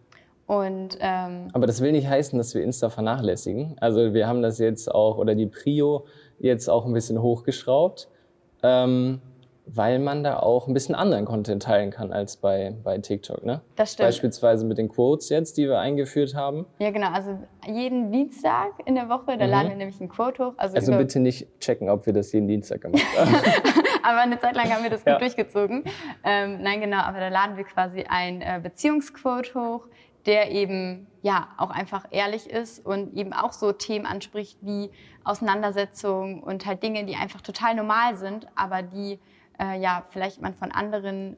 Und, 0.46 0.96
ähm, 1.00 1.48
Aber 1.52 1.66
das 1.66 1.82
will 1.82 1.92
nicht 1.92 2.08
heißen, 2.08 2.38
dass 2.38 2.54
wir 2.54 2.62
Insta 2.62 2.88
vernachlässigen. 2.88 3.76
Also 3.80 4.14
wir 4.14 4.26
haben 4.26 4.40
das 4.40 4.58
jetzt 4.58 4.90
auch, 4.90 5.18
oder 5.18 5.34
die 5.34 5.46
Prio 5.46 6.06
jetzt 6.38 6.68
auch 6.70 6.86
ein 6.86 6.94
bisschen 6.94 7.20
hochgeschraubt. 7.20 8.08
Ähm, 8.62 9.20
weil 9.74 9.98
man 9.98 10.24
da 10.24 10.38
auch 10.38 10.66
ein 10.66 10.74
bisschen 10.74 10.94
anderen 10.94 11.24
Content 11.26 11.62
teilen 11.62 11.90
kann 11.90 12.12
als 12.12 12.36
bei, 12.36 12.74
bei 12.82 12.98
TikTok. 12.98 13.44
Ne? 13.44 13.60
Das 13.76 13.92
stimmt. 13.92 14.06
Beispielsweise 14.06 14.64
mit 14.64 14.78
den 14.78 14.88
Quotes 14.88 15.28
jetzt, 15.28 15.58
die 15.58 15.68
wir 15.68 15.78
eingeführt 15.78 16.34
haben. 16.34 16.66
Ja, 16.78 16.90
genau. 16.90 17.10
Also 17.10 17.38
jeden 17.66 18.10
Dienstag 18.10 18.72
in 18.86 18.94
der 18.94 19.08
Woche, 19.08 19.36
da 19.36 19.44
mhm. 19.44 19.50
laden 19.50 19.68
wir 19.70 19.76
nämlich 19.76 20.00
einen 20.00 20.08
Quote 20.08 20.46
hoch. 20.46 20.54
Also, 20.56 20.76
also 20.76 20.96
bitte 20.96 21.20
nicht 21.20 21.46
checken, 21.60 21.90
ob 21.90 22.06
wir 22.06 22.12
das 22.12 22.32
jeden 22.32 22.48
Dienstag 22.48 22.80
gemacht 22.80 23.02
haben. 23.18 23.34
aber 24.02 24.20
eine 24.20 24.38
Zeit 24.38 24.56
lang 24.56 24.72
haben 24.72 24.82
wir 24.82 24.90
das 24.90 25.04
gut 25.04 25.14
ja. 25.14 25.18
durchgezogen. 25.18 25.84
Ähm, 26.24 26.62
nein, 26.62 26.80
genau. 26.80 26.98
Aber 26.98 27.20
da 27.20 27.28
laden 27.28 27.56
wir 27.56 27.64
quasi 27.64 28.04
ein 28.08 28.40
äh, 28.40 28.60
Beziehungsquote 28.62 29.54
hoch, 29.54 29.86
der 30.24 30.50
eben 30.50 31.06
ja 31.22 31.48
auch 31.58 31.70
einfach 31.70 32.06
ehrlich 32.10 32.48
ist 32.48 32.84
und 32.84 33.14
eben 33.16 33.32
auch 33.32 33.52
so 33.52 33.72
Themen 33.72 34.06
anspricht 34.06 34.58
wie 34.62 34.90
Auseinandersetzungen 35.24 36.42
und 36.42 36.64
halt 36.64 36.82
Dinge, 36.82 37.04
die 37.04 37.16
einfach 37.16 37.42
total 37.42 37.74
normal 37.74 38.16
sind, 38.16 38.46
aber 38.54 38.82
die 38.82 39.18
äh, 39.60 39.80
ja 39.80 40.04
vielleicht 40.10 40.40
man 40.40 40.54
von 40.54 40.72
anderen 40.72 41.36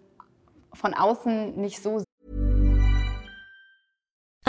von 0.73 0.95
außen 0.95 1.61
nicht 1.61 1.83
so 1.83 2.03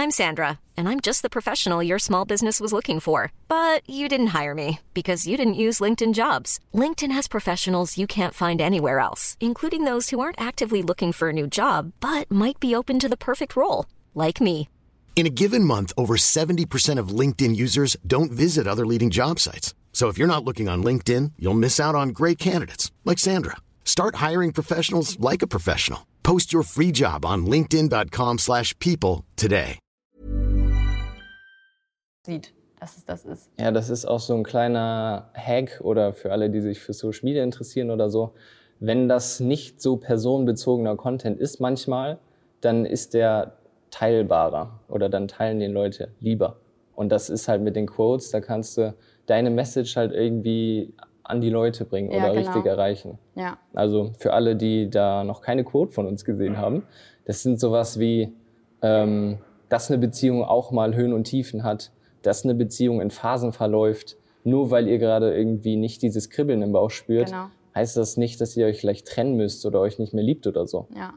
I'm 0.01 0.11
I'm 0.11 0.19
Sandra, 0.23 0.59
and 0.75 0.89
I'm 0.89 0.99
just 0.99 1.21
the 1.21 1.29
professional 1.29 1.83
your 1.83 1.99
small 1.99 2.25
business 2.25 2.59
was 2.59 2.73
looking 2.73 2.99
for. 2.99 3.31
But 3.47 3.87
you 3.87 4.09
didn't 4.09 4.33
hire 4.39 4.55
me 4.55 4.79
because 4.95 5.27
you 5.27 5.37
didn't 5.37 5.61
use 5.65 5.79
LinkedIn 5.79 6.15
jobs. 6.15 6.59
LinkedIn 6.73 7.11
has 7.11 7.27
professionals 7.27 7.97
you 7.99 8.07
can't 8.07 8.33
find 8.33 8.59
anywhere 8.59 8.97
else, 8.97 9.37
including 9.39 9.85
those 9.85 10.09
who 10.09 10.19
aren't 10.19 10.41
actively 10.41 10.81
looking 10.81 11.11
for 11.11 11.29
a 11.29 11.33
new 11.33 11.45
job 11.45 11.91
but 11.99 12.31
might 12.31 12.59
be 12.59 12.75
open 12.75 12.97
to 12.97 13.07
the 13.07 13.15
perfect 13.15 13.55
role, 13.55 13.85
like 14.15 14.41
me. 14.41 14.67
In 15.15 15.27
a 15.27 15.35
given 15.43 15.63
month, 15.63 15.93
over 15.95 16.15
70% 16.17 16.97
of 16.97 17.09
LinkedIn 17.09 17.55
users 17.55 17.95
don't 18.07 18.31
visit 18.31 18.65
other 18.65 18.87
leading 18.87 19.11
job 19.11 19.39
sites. 19.39 19.75
So 19.91 20.07
if 20.07 20.17
you're 20.17 20.35
not 20.35 20.43
looking 20.43 20.67
on 20.67 20.83
LinkedIn, 20.83 21.33
you'll 21.37 21.63
miss 21.65 21.79
out 21.79 21.93
on 21.93 22.09
great 22.09 22.39
candidates 22.39 22.91
like 23.05 23.19
Sandra. 23.19 23.57
Start 23.85 24.15
hiring 24.15 24.51
professionals 24.51 25.19
like 25.19 25.43
a 25.43 25.47
professional. 25.47 26.07
Post 26.23 26.51
your 26.51 26.63
free 26.63 26.91
job 26.91 27.23
on 27.23 27.45
linkedin.com/people 27.45 28.37
slash 28.39 28.73
people 28.79 29.25
today. 29.35 29.77
sieht, 32.25 32.53
dass 32.79 32.97
es 32.97 33.05
das 33.05 33.25
ist. 33.25 33.49
Ja, 33.59 33.71
das 33.71 33.89
ist 33.89 34.05
auch 34.05 34.19
so 34.19 34.35
ein 34.35 34.43
kleiner 34.43 35.29
Hack 35.33 35.81
oder 35.83 36.13
für 36.13 36.31
alle, 36.31 36.49
die 36.49 36.61
sich 36.61 36.79
für 36.79 36.93
Social 36.93 37.21
Media 37.23 37.43
interessieren 37.43 37.89
oder 37.89 38.09
so. 38.09 38.33
Wenn 38.79 39.07
das 39.07 39.39
nicht 39.39 39.81
so 39.81 39.97
personenbezogener 39.97 40.95
Content 40.95 41.39
ist 41.39 41.59
manchmal, 41.59 42.19
dann 42.61 42.85
ist 42.85 43.13
der 43.13 43.57
teilbarer 43.89 44.79
oder 44.87 45.09
dann 45.09 45.27
teilen 45.27 45.59
den 45.59 45.71
Leute 45.71 46.11
lieber. 46.19 46.57
Und 46.95 47.09
das 47.09 47.29
ist 47.29 47.47
halt 47.47 47.61
mit 47.61 47.75
den 47.75 47.87
Quotes, 47.87 48.29
da 48.31 48.39
kannst 48.39 48.77
du 48.77 48.93
deine 49.25 49.49
Message 49.49 49.95
halt 49.95 50.11
irgendwie 50.11 50.93
an 51.23 51.41
die 51.41 51.49
Leute 51.49 51.85
bringen 51.85 52.11
Ja, 52.11 52.17
oder 52.17 52.33
genau. 52.33 52.47
richtig 52.51 52.65
erreichen. 52.65 53.17
Ja, 53.35 53.57
Also 53.73 54.11
für 54.19 54.33
alle, 54.33 54.55
die 54.55 54.89
da 54.89 55.23
noch 55.23 55.41
keine 55.41 55.63
Quote 55.63 55.91
von 55.91 56.05
uns 56.07 56.25
gesehen 56.25 56.57
haben, 56.57 56.83
das 57.25 57.43
sind 57.43 57.59
sowas 57.59 57.99
wie, 57.99 58.33
ähm, 58.81 59.37
dass 59.69 59.89
eine 59.89 59.99
Beziehung 59.99 60.43
auch 60.43 60.71
mal 60.71 60.95
Höhen 60.95 61.13
und 61.13 61.25
Tiefen 61.25 61.63
hat, 61.63 61.91
dass 62.23 62.43
eine 62.43 62.55
Beziehung 62.55 62.99
in 63.01 63.11
Phasen 63.11 63.53
verläuft. 63.53 64.17
Nur 64.43 64.71
weil 64.71 64.87
ihr 64.87 64.97
gerade 64.97 65.33
irgendwie 65.35 65.75
nicht 65.75 66.01
dieses 66.01 66.29
Kribbeln 66.29 66.61
im 66.63 66.71
Bauch 66.71 66.89
spürt, 66.89 67.27
Genau. 67.29 67.45
heißt 67.75 67.95
das 67.95 68.17
nicht, 68.17 68.41
dass 68.41 68.57
ihr 68.57 68.65
euch 68.65 68.79
gleich 68.81 69.03
trennen 69.03 69.35
müsst 69.37 69.65
oder 69.65 69.79
euch 69.79 69.99
nicht 69.99 70.13
mehr 70.13 70.23
liebt 70.23 70.47
oder 70.47 70.65
so. 70.67 70.87
ja. 70.95 71.13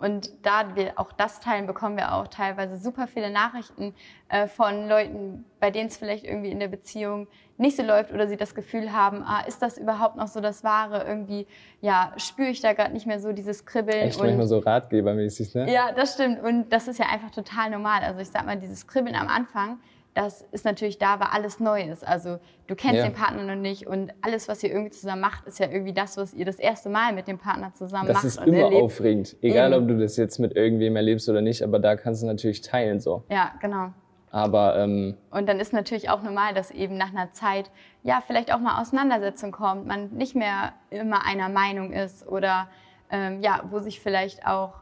Und 0.00 0.30
da 0.46 0.76
wir 0.76 0.92
auch 0.94 1.10
das 1.10 1.40
teilen, 1.40 1.66
bekommen 1.66 1.96
wir 1.96 2.14
auch 2.14 2.28
teilweise 2.28 2.76
super 2.76 3.08
viele 3.08 3.32
Nachrichten 3.32 3.94
äh, 4.28 4.46
von 4.46 4.88
Leuten, 4.88 5.44
bei 5.58 5.72
denen 5.72 5.88
es 5.88 5.96
vielleicht 5.96 6.24
irgendwie 6.24 6.52
in 6.52 6.60
der 6.60 6.68
Beziehung 6.68 7.26
nicht 7.58 7.76
so 7.76 7.82
läuft 7.82 8.12
oder 8.12 8.26
sie 8.28 8.36
das 8.36 8.54
Gefühl 8.54 8.92
haben, 8.92 9.22
ah, 9.24 9.40
ist 9.46 9.60
das 9.62 9.76
überhaupt 9.78 10.16
noch 10.16 10.28
so 10.28 10.40
das 10.40 10.64
Wahre? 10.64 11.04
Irgendwie, 11.06 11.46
ja, 11.80 12.12
spüre 12.16 12.48
ich 12.48 12.60
da 12.60 12.72
gerade 12.72 12.92
nicht 12.92 13.06
mehr 13.06 13.20
so 13.20 13.32
dieses 13.32 13.66
Kribbeln. 13.66 13.98
Echt 14.08 14.20
manchmal 14.20 14.46
so 14.46 14.58
ratgebermäßig, 14.58 15.54
ne? 15.54 15.72
Ja, 15.72 15.92
das 15.92 16.14
stimmt. 16.14 16.42
Und 16.42 16.70
das 16.72 16.88
ist 16.88 16.98
ja 16.98 17.06
einfach 17.12 17.30
total 17.30 17.70
normal. 17.70 18.02
Also 18.02 18.20
ich 18.20 18.28
sag 18.28 18.46
mal, 18.46 18.56
dieses 18.56 18.86
Kribbeln 18.86 19.14
am 19.16 19.28
Anfang, 19.28 19.78
das 20.14 20.42
ist 20.52 20.64
natürlich 20.64 20.98
da, 20.98 21.20
weil 21.20 21.28
alles 21.32 21.60
neu 21.60 21.82
ist. 21.82 22.06
Also 22.06 22.38
du 22.66 22.74
kennst 22.74 22.96
Ja. 22.96 23.04
den 23.04 23.12
Partner 23.12 23.44
noch 23.44 23.60
nicht 23.60 23.86
und 23.86 24.12
alles, 24.20 24.48
was 24.48 24.62
ihr 24.64 24.70
irgendwie 24.70 24.90
zusammen 24.90 25.20
macht, 25.20 25.46
ist 25.46 25.58
ja 25.60 25.68
irgendwie 25.68 25.92
das, 25.92 26.16
was 26.16 26.34
ihr 26.34 26.44
das 26.44 26.58
erste 26.58 26.88
Mal 26.88 27.12
mit 27.12 27.28
dem 27.28 27.38
Partner 27.38 27.72
zusammen 27.74 28.06
Das 28.08 28.14
macht 28.16 28.24
ist 28.24 28.38
und 28.38 28.48
immer 28.48 28.58
erlebt. 28.64 28.82
aufregend. 28.82 29.36
Egal, 29.42 29.72
Eben. 29.72 29.82
ob 29.82 29.88
du 29.88 29.98
das 29.98 30.16
jetzt 30.16 30.38
mit 30.38 30.56
irgendwem 30.56 30.96
erlebst 30.96 31.28
oder 31.28 31.40
nicht, 31.40 31.62
aber 31.62 31.78
da 31.78 31.94
kannst 31.96 32.22
du 32.22 32.26
natürlich 32.26 32.62
teilen 32.62 32.98
so. 33.00 33.22
Ja, 33.30 33.52
genau. 33.60 33.92
Aber 34.30 34.76
ähm, 34.78 35.16
Und 35.30 35.48
dann 35.48 35.58
ist 35.60 35.72
natürlich 35.72 36.10
auch 36.10 36.22
normal, 36.22 36.54
dass 36.54 36.70
eben 36.70 36.96
nach 36.96 37.10
einer 37.10 37.32
Zeit 37.32 37.70
ja 38.02 38.22
vielleicht 38.26 38.52
auch 38.52 38.58
mal 38.58 38.80
Auseinandersetzung 38.80 39.52
kommt, 39.52 39.86
man 39.86 40.10
nicht 40.10 40.34
mehr 40.34 40.72
immer 40.90 41.24
einer 41.26 41.48
Meinung 41.48 41.92
ist 41.92 42.26
oder 42.28 42.68
ähm, 43.10 43.40
ja, 43.42 43.62
wo 43.70 43.78
sich 43.78 44.00
vielleicht 44.00 44.46
auch 44.46 44.74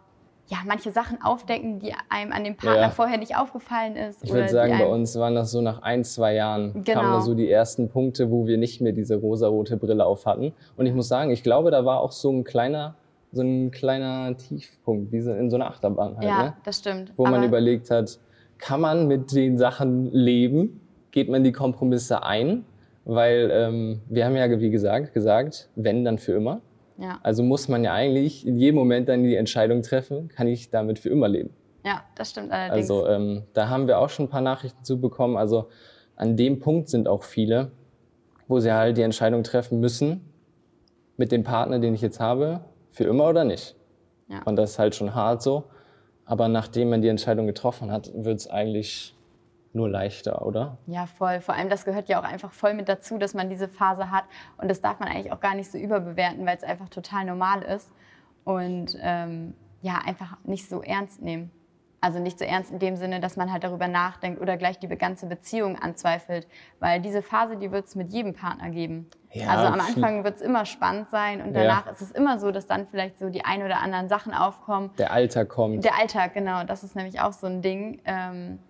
ja, 0.49 0.59
manche 0.65 0.93
Sachen 0.93 1.23
aufdecken, 1.23 1.81
die 1.81 1.93
einem 2.09 2.33
an 2.33 2.45
dem 2.45 2.57
Partner 2.57 2.81
Ja. 2.83 2.91
vorher 2.91 3.19
nicht 3.19 3.37
aufgefallen 3.37 3.97
ist. 3.97 4.23
Ich 4.23 4.33
würde 4.33 4.49
sagen, 4.49 4.79
bei 4.79 4.87
uns 4.87 5.17
waren 5.19 5.35
das 5.35 5.51
so 5.51 5.61
nach 5.61 5.83
ein, 5.83 6.05
zwei 6.05 6.35
Jahren, 6.35 6.85
Genau. 6.85 7.01
kamen 7.01 7.13
da 7.15 7.21
so 7.21 7.35
die 7.35 7.51
ersten 7.51 7.89
Punkte, 7.89 8.31
wo 8.31 8.47
wir 8.47 8.57
nicht 8.57 8.81
mehr 8.81 8.93
diese 8.93 9.17
rosarote 9.17 9.77
Brille 9.77 10.05
auf 10.07 10.25
hatten. 10.25 10.53
Und 10.77 10.87
ich 10.87 10.95
muss 10.95 11.09
sagen, 11.09 11.31
ich 11.33 11.43
glaube, 11.43 11.73
da 11.73 11.85
war 11.85 12.01
auch 12.01 12.13
so 12.13 12.31
ein 12.31 12.45
kleiner, 12.45 12.95
so 13.33 13.43
ein 13.43 13.73
kleiner 13.73 14.37
Tiefpunkt, 14.37 15.11
wie 15.11 15.19
in 15.19 15.51
so 15.51 15.57
einer 15.57 15.67
Achterbahn 15.67 16.17
halt, 16.17 16.25
Ja, 16.29 16.43
ne? 16.45 16.57
das 16.65 16.79
stimmt. 16.79 17.13
wo 17.17 17.25
man 17.25 17.35
Aber- 17.35 17.47
überlegt 17.47 17.91
hat, 17.91 18.19
kann 18.59 18.81
man 18.81 19.07
mit 19.07 19.33
den 19.33 19.59
Sachen 19.59 20.11
leben? 20.13 20.81
Geht 21.11 21.29
man 21.29 21.45
die 21.45 21.53
Kompromisse 21.53 22.23
ein? 22.23 22.65
Weil 23.05 23.51
ähm, 23.53 24.01
wir 24.09 24.25
haben 24.27 24.37
ja, 24.37 24.61
wie 24.61 24.71
gesagt, 24.71 25.15
gesagt, 25.15 25.69
wenn, 25.77 26.05
dann 26.05 26.19
für 26.19 26.33
immer. 26.33 26.61
Ja, 26.99 27.19
Also 27.23 27.43
muss 27.43 27.69
man 27.69 27.85
ja 27.85 27.93
eigentlich 27.93 28.47
in 28.47 28.57
jedem 28.57 28.77
Moment 28.77 29.09
dann 29.09 29.23
die 29.23 29.37
Entscheidung 29.37 29.83
treffen, 29.83 30.29
kann 30.29 30.49
ich 30.49 30.71
damit 30.71 30.99
für 30.99 31.11
immer 31.11 31.29
leben? 31.29 31.51
ja, 31.87 32.03
das 32.17 32.31
stimmt 32.31 32.51
allerdings. 32.51 32.91
Also 32.91 33.07
ähm, 33.07 33.45
da 33.53 33.69
haben 33.69 33.87
wir 33.87 34.01
auch 34.01 34.09
schon 34.09 34.27
ein 34.27 34.29
paar 34.29 34.41
Nachrichten 34.41 34.83
zu 34.83 35.01
bekommen. 35.01 35.37
Also 35.37 35.69
an 36.17 36.37
dem 36.37 36.59
Punkt 36.59 36.89
sind 36.89 37.07
auch 37.07 37.23
viele, 37.23 37.71
wo 38.49 38.59
sie 38.59 38.73
halt 38.73 38.97
die 38.97 39.03
Entscheidung 39.03 39.45
treffen 39.45 39.79
müssen, 39.79 40.29
mit 41.17 41.31
dem 41.31 41.45
Partner, 41.45 41.79
den 41.79 41.95
ich 41.95 42.01
jetzt 42.01 42.19
habe, 42.19 42.63
für 42.91 43.05
immer 43.05 43.29
oder 43.29 43.45
nicht. 43.45 43.77
Ja. 44.29 44.43
Und 44.45 44.57
das 44.57 44.73
ist 44.73 44.79
halt 44.81 44.97
schon 44.97 45.15
hart 45.15 45.43
so. 45.43 45.65
Aber 46.27 46.49
nachdem 46.49 46.91
man 46.91 47.01
die 47.01 47.09
Entscheidung 47.09 47.47
getroffen 47.47 47.91
hat, 47.91 48.11
wird 48.15 48.41
es 48.41 48.51
eigentlich 48.51 49.17
nur 49.73 49.89
leichter, 49.89 50.45
oder? 50.45 50.79
Ja, 50.87 51.07
voll. 51.07 51.41
Vor 51.41 51.55
allem, 51.55 51.69
das 51.69 51.85
gehört 51.85 52.09
ja 52.09 52.19
auch 52.19 52.25
einfach 52.25 52.53
voll 52.53 52.75
mit 52.75 52.89
dazu, 52.89 53.19
dass 53.19 53.35
man 53.35 53.49
diese 53.49 53.69
Phase 53.69 54.11
hat. 54.11 54.25
Und 54.59 54.69
das 54.69 54.81
darf 54.81 54.99
man 54.99 55.09
eigentlich 55.09 55.33
auch 55.33 55.41
gar 55.41 55.55
nicht 55.55 55.71
so 55.71 55.79
überbewerten, 55.79 56.45
weil 56.45 56.57
es 56.57 56.65
einfach 56.65 56.89
total 56.89 57.25
normal 57.25 57.63
ist. 57.63 57.91
Und 58.45 58.97
ähm, 59.01 59.55
ja, 59.83 60.01
einfach 60.05 60.37
nicht 60.45 60.69
so 60.69 60.83
ernst 60.83 61.23
nehmen. 61.23 61.51
Also 62.07 62.21
nicht 62.21 62.39
so 62.39 62.45
ernst 62.45 62.71
in 62.71 62.79
dem 62.79 62.95
Sinne, 62.95 63.19
dass 63.19 63.37
man 63.37 63.51
halt 63.53 63.65
darüber 63.65 63.89
nachdenkt 63.89 64.41
oder 64.41 64.57
gleich 64.57 64.79
die 64.79 64.87
ganze 64.87 65.27
Beziehung 65.27 65.77
anzweifelt. 65.77 66.47
Weil 66.79 67.01
diese 67.01 67.21
Phase, 67.21 67.57
die 67.57 67.73
wird 67.73 67.87
es 67.87 67.97
mit 67.97 68.13
jedem 68.13 68.33
Partner 68.33 68.71
geben. 68.71 69.11
Ja, 69.33 69.49
also 69.49 69.67
am 69.67 69.81
Anfang 69.81 70.23
wird 70.23 70.37
es 70.37 70.41
immer 70.41 70.67
spannend 70.67 71.11
sein 71.11 71.43
und 71.43 71.53
Ja. 71.53 71.65
danach 71.65 71.91
ist 71.91 72.01
es 72.03 72.13
immer 72.13 72.39
so, 72.39 72.53
dass 72.53 72.69
dann 72.69 72.87
vielleicht 72.87 73.19
so 73.19 73.29
die 73.29 73.45
ein 73.45 73.65
oder 73.65 73.81
anderen 73.81 74.09
Sachen 74.09 74.33
aufkommen, 74.33 74.93
Der 74.99 75.11
Alltag 75.11 75.49
kommt. 75.49 75.85
Der 75.85 75.99
Alltag, 75.99 76.33
genau, 76.35 76.63
das 76.63 76.85
ist 76.85 76.95
nämlich 76.95 77.21
auch 77.21 77.33
so 77.33 77.49
ein 77.49 77.61
Ding. 77.61 78.01
Ähm, 78.05 78.61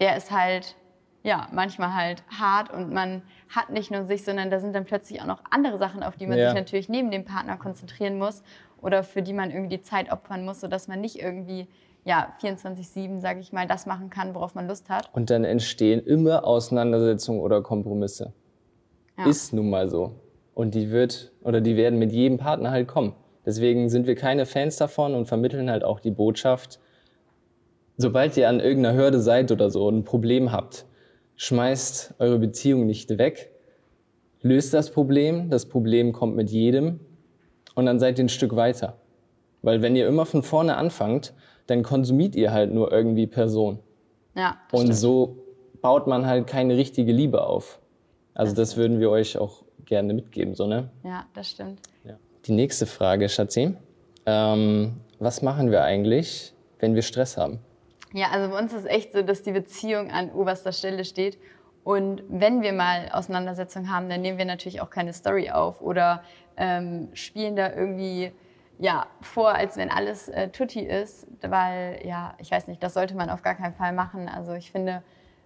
der 0.00 0.16
ist 0.16 0.32
halt, 0.32 0.74
ja, 1.22 1.46
manchmal 1.52 1.94
halt 1.94 2.24
hart 2.40 2.72
und 2.72 2.92
man 2.92 3.22
hat 3.54 3.70
nicht 3.70 3.92
nur 3.92 4.02
sich, 4.04 4.24
sondern 4.24 4.50
da 4.50 4.58
sind 4.58 4.74
dann 4.74 4.84
plötzlich 4.84 5.22
auch 5.22 5.26
noch 5.26 5.42
andere 5.48 5.78
Sachen, 5.78 6.02
auf 6.02 6.16
die 6.16 6.26
man 6.26 6.38
Ja. 6.38 6.48
sich 6.48 6.58
natürlich 6.58 6.88
neben 6.88 7.12
dem 7.12 7.24
Partner 7.24 7.56
konzentrieren 7.56 8.18
muss 8.18 8.42
oder 8.78 9.04
für 9.04 9.22
die 9.22 9.32
man 9.32 9.52
irgendwie 9.52 9.76
die 9.76 9.82
Zeit 9.82 10.10
opfern 10.10 10.44
muss, 10.44 10.60
sodass 10.60 10.88
man 10.88 11.00
nicht 11.00 11.22
irgendwie, 11.22 11.68
ja, 12.04 12.34
24-7, 12.40 13.20
sage 13.20 13.40
ich 13.40 13.52
mal, 13.52 13.66
das 13.66 13.86
machen 13.86 14.10
kann, 14.10 14.34
worauf 14.34 14.54
man 14.54 14.68
Lust 14.68 14.88
hat. 14.90 15.08
Und 15.14 15.30
dann 15.30 15.44
entstehen 15.44 16.00
immer 16.00 16.46
Auseinandersetzungen 16.46 17.40
oder 17.40 17.62
Kompromisse. 17.62 18.32
Ja. 19.16 19.26
Ist 19.26 19.52
nun 19.52 19.70
mal 19.70 19.88
so. 19.88 20.20
Und 20.54 20.74
die 20.74 20.90
wird 20.90 21.32
oder 21.42 21.60
die 21.60 21.76
werden 21.76 21.98
mit 21.98 22.12
jedem 22.12 22.38
Partner 22.38 22.70
halt 22.70 22.88
kommen. 22.88 23.14
Deswegen 23.46 23.88
sind 23.88 24.06
wir 24.06 24.14
keine 24.14 24.46
Fans 24.46 24.76
davon 24.76 25.14
und 25.14 25.26
vermitteln 25.26 25.70
halt 25.70 25.84
auch 25.84 26.00
die 26.00 26.10
Botschaft, 26.10 26.80
sobald 27.96 28.36
ihr 28.36 28.48
an 28.48 28.60
irgendeiner 28.60 28.96
Hürde 28.96 29.20
seid 29.20 29.52
oder 29.52 29.70
so 29.70 29.86
und 29.86 29.98
ein 29.98 30.04
Problem 30.04 30.52
habt, 30.52 30.86
schmeißt 31.36 32.14
eure 32.18 32.38
Beziehung 32.38 32.86
nicht 32.86 33.18
weg, 33.18 33.50
löst 34.40 34.72
das 34.72 34.90
Problem, 34.90 35.50
das 35.50 35.66
Problem 35.66 36.12
kommt 36.12 36.36
mit 36.36 36.50
jedem 36.50 37.00
und 37.74 37.86
dann 37.86 37.98
seid 37.98 38.18
ihr 38.18 38.24
ein 38.24 38.30
Stück 38.30 38.56
weiter. 38.56 38.98
Weil 39.62 39.82
wenn 39.82 39.96
ihr 39.96 40.06
immer 40.06 40.26
von 40.26 40.42
vorne 40.42 40.76
anfangt, 40.76 41.34
dann 41.66 41.82
konsumiert 41.82 42.34
ihr 42.36 42.52
halt 42.52 42.72
nur 42.72 42.92
irgendwie 42.92 43.26
Person. 43.26 43.78
Ja, 44.34 44.58
das 44.70 44.80
Und 44.80 44.86
stimmt. 44.86 44.98
so 44.98 45.36
baut 45.80 46.06
man 46.06 46.26
halt 46.26 46.46
keine 46.46 46.76
richtige 46.76 47.12
Liebe 47.12 47.44
auf. 47.46 47.78
Also 48.34 48.54
das 48.54 48.76
würden 48.76 49.00
wir 49.00 49.10
euch 49.10 49.38
auch 49.38 49.62
gerne 49.84 50.12
mitgeben, 50.14 50.54
so 50.54 50.66
ne? 50.66 50.90
Ja, 51.04 51.26
das 51.34 51.50
stimmt. 51.50 51.80
Ja. 52.04 52.14
Die 52.46 52.52
nächste 52.52 52.86
Frage, 52.86 53.28
Schatzi. 53.28 53.74
Ähm, 54.26 54.94
was 55.18 55.42
machen 55.42 55.70
wir 55.70 55.82
eigentlich, 55.84 56.52
wenn 56.80 56.94
wir 56.94 57.02
Stress 57.02 57.36
haben? 57.36 57.60
Ja, 58.12 58.28
also 58.30 58.50
bei 58.50 58.58
uns 58.58 58.72
ist 58.72 58.80
es 58.80 58.86
echt 58.86 59.12
so, 59.12 59.22
dass 59.22 59.42
die 59.42 59.52
Beziehung 59.52 60.10
an 60.10 60.30
oberster 60.32 60.72
Stelle 60.72 61.04
steht. 61.04 61.38
Und 61.84 62.22
wenn 62.28 62.62
wir 62.62 62.72
mal 62.72 63.10
Auseinandersetzungen 63.12 63.94
haben, 63.94 64.08
dann 64.08 64.22
nehmen 64.22 64.38
wir 64.38 64.46
natürlich 64.46 64.80
auch 64.80 64.90
keine 64.90 65.12
Story 65.12 65.50
auf 65.50 65.80
oder 65.82 66.22
ähm, 66.56 67.08
spielen 67.12 67.56
da 67.56 67.72
irgendwie 67.72 68.32
ja, 68.78 69.06
vor, 69.20 69.50
als 69.54 69.76
wenn 69.76 69.90
alles 69.90 70.28
äh, 70.28 70.48
tutti 70.48 70.80
ist, 70.80 71.26
weil, 71.42 72.00
ja, 72.04 72.34
ich 72.38 72.50
weiß 72.50 72.66
nicht, 72.68 72.82
das 72.82 72.94
sollte 72.94 73.14
man 73.16 73.30
auf 73.30 73.42
gar 73.42 73.54
keinen 73.54 73.74
Fall 73.74 73.92
machen. 73.92 74.28
Also 74.28 74.52
ich 74.52 74.72
finde, 74.72 75.02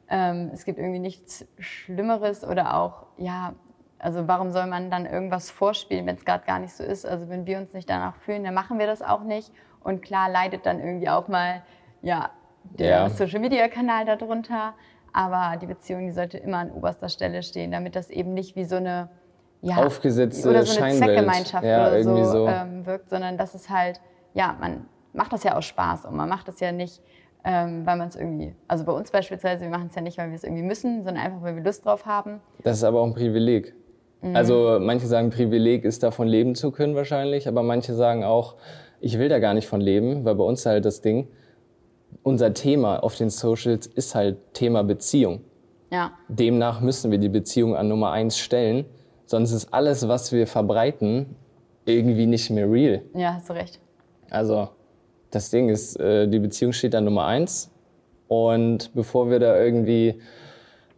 ähm, 0.09 0.51
es 0.53 0.65
gibt 0.65 0.79
irgendwie 0.79 0.99
nichts 0.99 1.47
Schlimmeres 1.59 2.45
oder 2.45 2.77
auch, 2.77 3.07
ja, 3.19 3.55
also 3.99 4.29
warum 4.29 4.51
soll 4.51 4.67
man 4.67 4.91
dann 4.91 5.07
irgendwas 5.07 5.51
vorspielen, 5.51 6.07
wenn 6.07 6.17
es 6.17 6.25
gerade 6.25 6.47
gar 6.47 6.59
nicht 6.59 6.73
so 6.73 6.85
ist? 6.85 7.05
Also 7.05 7.29
wenn 7.29 7.47
wir 7.47 7.59
uns 7.59 7.75
nicht 7.75 7.91
danach 7.91 8.17
fühlen, 8.17 8.45
dann 8.45 8.55
machen 8.55 8.79
wir 8.79 8.87
das 8.87 9.03
auch 9.03 9.25
nicht. 9.25 9.53
Und 9.81 10.03
klar 10.03 10.31
leidet 10.31 10.67
dann 10.67 10.79
irgendwie 10.81 11.09
auch 11.09 11.29
mal, 11.29 11.63
ja, 12.01 12.31
der 12.63 12.91
Ja. 12.91 13.11
Social-Media-Kanal 13.11 14.05
darunter. 14.05 14.75
Aber 15.13 15.57
die 15.57 15.67
Beziehung, 15.67 16.07
die 16.07 16.13
sollte 16.13 16.39
immer 16.39 16.59
an 16.59 16.71
oberster 16.71 17.09
Stelle 17.09 17.43
stehen, 17.43 17.73
damit 17.73 17.97
das 17.97 18.09
eben 18.11 18.35
nicht 18.35 18.57
wie 18.57 18.65
so 18.65 18.77
eine 18.77 19.09
ja, 19.63 19.77
Aufgesetzte 19.77 20.49
oder 20.49 20.65
so 20.65 20.81
eine 20.81 20.93
Scheinwelt. 20.93 21.13
Zweckgemeinschaft 21.13 21.65
Ja, 21.65 21.89
oder 21.89 21.99
irgendwie 21.99 22.25
so, 22.25 22.31
so. 22.31 22.49
Ähm, 22.49 22.87
wirkt, 22.87 23.11
sondern 23.11 23.37
dass 23.37 23.55
es 23.55 23.69
halt, 23.69 24.01
ja, 24.35 24.57
man 24.61 24.87
macht 25.13 25.33
das 25.33 25.43
ja 25.45 25.57
aus 25.57 25.65
Spaß 25.65 26.05
und 26.05 26.17
man 26.17 26.29
macht 26.29 26.49
das 26.49 26.61
ja 26.61 26.73
nicht, 26.73 27.01
ähm, 27.45 27.85
weil 27.87 27.97
man 27.97 28.09
es 28.09 28.17
irgendwie, 28.17 28.55
also 28.69 28.85
bei 28.85 28.93
uns 28.93 29.11
beispielsweise, 29.11 29.63
wir 29.63 29.71
machen 29.71 29.87
es 29.89 29.95
ja 29.95 30.03
nicht, 30.03 30.19
weil 30.19 30.29
wir 30.29 30.37
es 30.37 30.45
irgendwie 30.45 30.63
müssen, 30.63 31.05
sondern 31.05 31.25
einfach, 31.25 31.43
weil 31.43 31.57
wir 31.57 31.63
Lust 31.63 31.85
drauf 31.85 32.07
haben. 32.07 32.41
Das 32.63 32.77
ist 32.77 32.85
aber 32.85 33.01
auch 33.01 33.07
ein 33.07 33.15
Privileg. 33.15 33.75
Mhm. 34.23 34.37
Also 34.37 34.79
manche 34.81 35.07
sagen, 35.07 35.31
Privileg 35.31 35.85
ist 35.85 36.03
davon 36.03 36.29
leben 36.29 36.55
zu 36.55 36.71
können 36.71 36.95
wahrscheinlich, 36.95 37.49
aber 37.49 37.63
manche 37.63 37.95
sagen 37.95 38.25
auch, 38.25 38.57
ich 39.01 39.19
will 39.19 39.29
da 39.29 39.39
gar 39.39 39.55
nicht 39.55 39.69
von 39.69 39.81
leben, 39.81 40.25
weil 40.25 40.35
bei 40.35 40.45
uns 40.45 40.67
halt 40.67 40.85
das 40.85 41.01
Ding, 41.01 41.29
unser 42.23 42.55
Thema 42.55 43.03
auf 43.03 43.17
den 43.17 43.31
Socials 43.31 43.87
ist 43.87 44.15
halt 44.15 44.55
Thema 44.55 44.83
Beziehung. 44.83 45.41
Ja. 45.91 46.13
Demnach 46.29 46.81
müssen 46.81 47.11
wir 47.11 47.19
die 47.19 47.29
Beziehung 47.29 47.77
an 47.77 47.89
Nummer 47.89 48.11
eins 48.11 48.39
stellen, 48.39 48.85
sonst 49.29 49.53
ist 49.53 49.73
alles, 49.73 50.09
was 50.09 50.33
wir 50.33 50.47
verbreiten, 50.47 51.37
irgendwie 51.85 52.27
nicht 52.27 52.51
mehr 52.51 52.71
real. 52.71 53.03
Ja, 53.15 53.35
hast 53.35 53.49
du 53.49 53.55
recht. 53.55 53.81
Also 54.31 54.69
das 55.31 55.51
Ding 55.51 55.69
ist, 55.69 55.99
äh, 56.01 56.27
die 56.29 56.39
Beziehung 56.39 56.73
steht 56.73 56.95
an 56.95 57.05
Nummer 57.05 57.27
eins 57.27 57.71
und 58.29 58.95
bevor 58.95 59.31
wir 59.31 59.39
da 59.39 59.59
irgendwie 59.59 60.21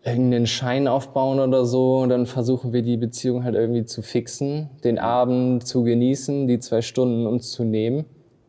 irgendeinen 0.03 0.47
Schein 0.47 0.89
aufbauen 0.89 1.41
oder 1.41 1.65
so, 1.67 2.07
dann 2.07 2.27
versuchen 2.27 2.73
wir 2.73 2.83
die 2.83 2.97
Beziehung 2.97 3.45
halt 3.45 3.55
irgendwie 3.55 3.85
zu 3.85 4.03
fixen, 4.03 4.71
den 4.83 4.99
Abend 4.99 5.67
zu 5.67 5.83
genießen, 5.83 6.49
die 6.49 6.59
zwei 6.59 6.81
Stunden 6.81 7.27
uns 7.27 7.51
zu 7.51 7.65
nehmen, 7.65 8.07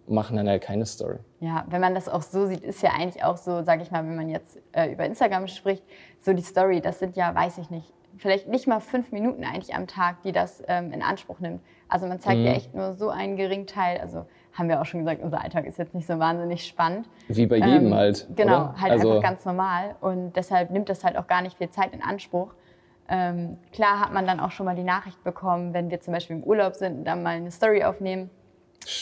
machen 0.08 0.38
dann 0.38 0.48
halt 0.48 0.62
keine 0.62 0.86
Story. 0.86 1.17
Ja, 1.41 1.65
wenn 1.70 1.82
man 1.82 1.94
das 1.94 2.08
auch 2.08 2.22
so 2.22 2.46
sieht, 2.48 2.63
ist 2.63 2.82
ja 2.82 2.91
eigentlich 2.91 3.24
auch 3.24 3.38
so, 3.38 3.63
sag 3.63 3.82
ich 3.82 3.91
mal, 3.91 4.04
wenn 4.06 4.15
man 4.15 4.30
jetzt 4.30 4.60
äh, 4.72 4.94
über 4.94 5.06
Instagram 5.06 5.48
spricht, 5.48 5.84
so 6.22 6.34
die 6.34 6.41
Story, 6.41 6.80
das 6.80 7.00
sind 7.00 7.17
ja, 7.17 7.34
weiß 7.36 7.58
ich 7.58 7.70
nicht, 7.70 7.91
vielleicht 8.21 8.47
nicht 8.47 8.67
mal 8.67 8.79
fünf 8.79 9.12
Minuten 9.12 9.43
eigentlich 9.43 9.73
am 9.73 9.88
Tag, 9.88 10.21
die 10.21 10.31
das 10.31 10.63
ähm, 10.67 10.93
in 10.93 11.01
Anspruch 11.01 11.39
nimmt. 11.39 11.60
Also 11.89 12.05
man 12.05 12.19
zeigt 12.19 12.39
mhm. 12.39 12.45
ja 12.45 12.51
echt 12.53 12.73
nur 12.73 12.93
so 12.93 13.10
einen 13.10 13.36
geringen 13.36 13.65
Teil, 13.65 13.99
also 13.99 14.25
haben 14.53 14.69
wir 14.69 14.79
auch 14.79 14.86
schon 14.86 14.99
gesagt, 14.99 15.23
unser 15.23 15.41
Alltag 15.41 15.65
ist 15.65 15.79
jetzt 15.79 15.95
nicht 15.95 16.05
so 16.05 16.19
wahnsinnig 16.19 16.65
spannend. 16.67 17.10
Wie 17.27 17.47
bei 17.47 17.57
jedem 17.57 17.88
ähm, 17.88 17.95
halt. 17.95 18.27
Genau, 18.36 18.69
oder? 18.69 18.75
halt 18.79 18.91
also 18.91 19.10
einfach 19.10 19.23
ganz 19.23 19.45
normal. 19.45 19.95
Und 20.01 20.34
deshalb 20.36 20.69
nimmt 20.69 20.89
das 20.89 21.03
halt 21.03 21.17
auch 21.17 21.25
gar 21.27 21.41
nicht 21.41 21.57
viel 21.57 21.69
Zeit 21.69 21.93
in 21.93 22.03
Anspruch. 22.03 22.53
Ähm, 23.10 23.57
klar 23.73 23.99
hat 23.99 24.13
man 24.13 24.27
dann 24.27 24.39
auch 24.39 24.51
schon 24.51 24.65
mal 24.65 24.75
die 24.75 24.84
Nachricht 24.84 25.23
bekommen, 25.23 25.73
wenn 25.73 25.89
wir 25.89 25.99
zum 25.99 26.13
Beispiel 26.13 26.36
im 26.36 26.43
Urlaub 26.43 26.75
sind 26.75 26.99
und 26.99 27.05
dann 27.05 27.23
mal 27.23 27.36
eine 27.36 27.51
Story 27.51 27.84
aufnehmen. 27.84 28.29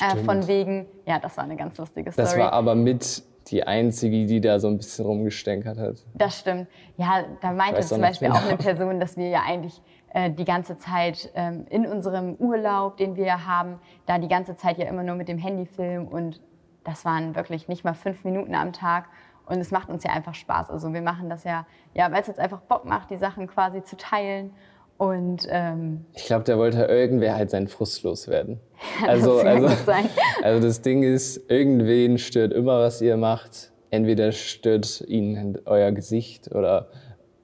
Äh, 0.02 0.16
von 0.24 0.48
wegen, 0.48 0.88
ja, 1.06 1.20
das 1.20 1.38
war 1.38 1.44
eine 1.44 1.56
ganz 1.56 1.78
lustige 1.78 2.12
Story. 2.12 2.26
Das 2.26 2.38
war 2.38 2.54
aber 2.54 2.76
mit 2.76 3.24
die 3.52 3.64
einzige, 3.66 4.26
die 4.26 4.42
da 4.42 4.60
so 4.60 4.68
ein 4.68 4.78
bisschen 4.78 5.06
rumgestänkert 5.06 5.78
hat. 5.78 5.96
Das 6.14 6.40
stimmt. 6.40 6.68
Ja, 6.98 7.24
da 7.42 7.52
meinte 7.52 7.82
zum 7.82 8.02
Beispiel 8.02 8.28
genau. 8.28 8.40
auch 8.40 8.46
eine 8.46 8.58
Person, 8.58 9.00
dass 9.00 9.18
wir 9.18 9.30
ja 9.30 9.42
eigentlich 9.46 9.82
äh, 10.14 10.32
die 10.32 10.46
ganze 10.46 10.78
Zeit 10.78 11.32
ähm, 11.36 11.66
in 11.70 11.86
unserem 11.86 12.36
Urlaub, 12.36 12.98
den 12.98 13.16
wir 13.16 13.46
haben, 13.46 13.80
da 14.06 14.18
die 14.18 14.28
ganze 14.28 14.56
Zeit 14.56 14.78
ja 14.78 14.88
immer 14.88 15.04
nur 15.04 15.16
mit 15.16 15.28
dem 15.28 15.38
Handy 15.38 15.66
filmen 15.66 16.08
und 16.08 16.42
das 16.84 17.06
waren 17.06 17.36
wirklich 17.36 17.68
nicht 17.68 17.84
mal 17.84 17.94
fünf 17.94 18.24
Minuten 18.24 18.56
am 18.56 18.74
Tag. 18.74 19.06
Und 19.46 19.58
es 19.60 19.72
macht 19.72 19.90
uns 19.90 20.04
ja 20.04 20.12
einfach 20.12 20.36
Spaß. 20.36 20.70
Also 20.70 20.94
wir 20.94 21.02
machen 21.02 21.30
das 21.30 21.44
ja, 21.44 21.66
ja 21.94 22.12
weil 22.12 22.22
es 22.22 22.28
jetzt 22.28 22.40
einfach 22.40 22.62
Bock 22.62 22.86
macht, 22.86 23.10
die 23.10 23.18
Sachen 23.18 23.48
quasi 23.48 23.84
zu 23.84 23.98
teilen. 23.98 24.54
Und 25.00 25.48
ähm, 25.50 26.06
ich 26.14 26.26
glaube, 26.26 26.44
der 26.44 26.60
wollte 26.60 26.84
irgendwer 26.84 27.36
halt 27.36 27.50
seinen 27.50 27.68
Frust 27.68 28.04
loswerden. 28.04 28.60
Also, 29.06 29.40
also, 29.40 29.68
also 30.44 30.66
das 30.66 30.82
Ding 30.82 31.04
ist, 31.04 31.50
irgendwen 31.50 32.18
stört 32.18 32.54
immer, 32.54 32.80
was 32.80 33.02
ihr 33.02 33.18
macht. 33.18 33.72
Entweder 33.90 34.32
stört 34.32 35.02
ihn 35.08 35.58
euer 35.66 35.92
Gesicht 35.92 36.54
oder 36.54 36.88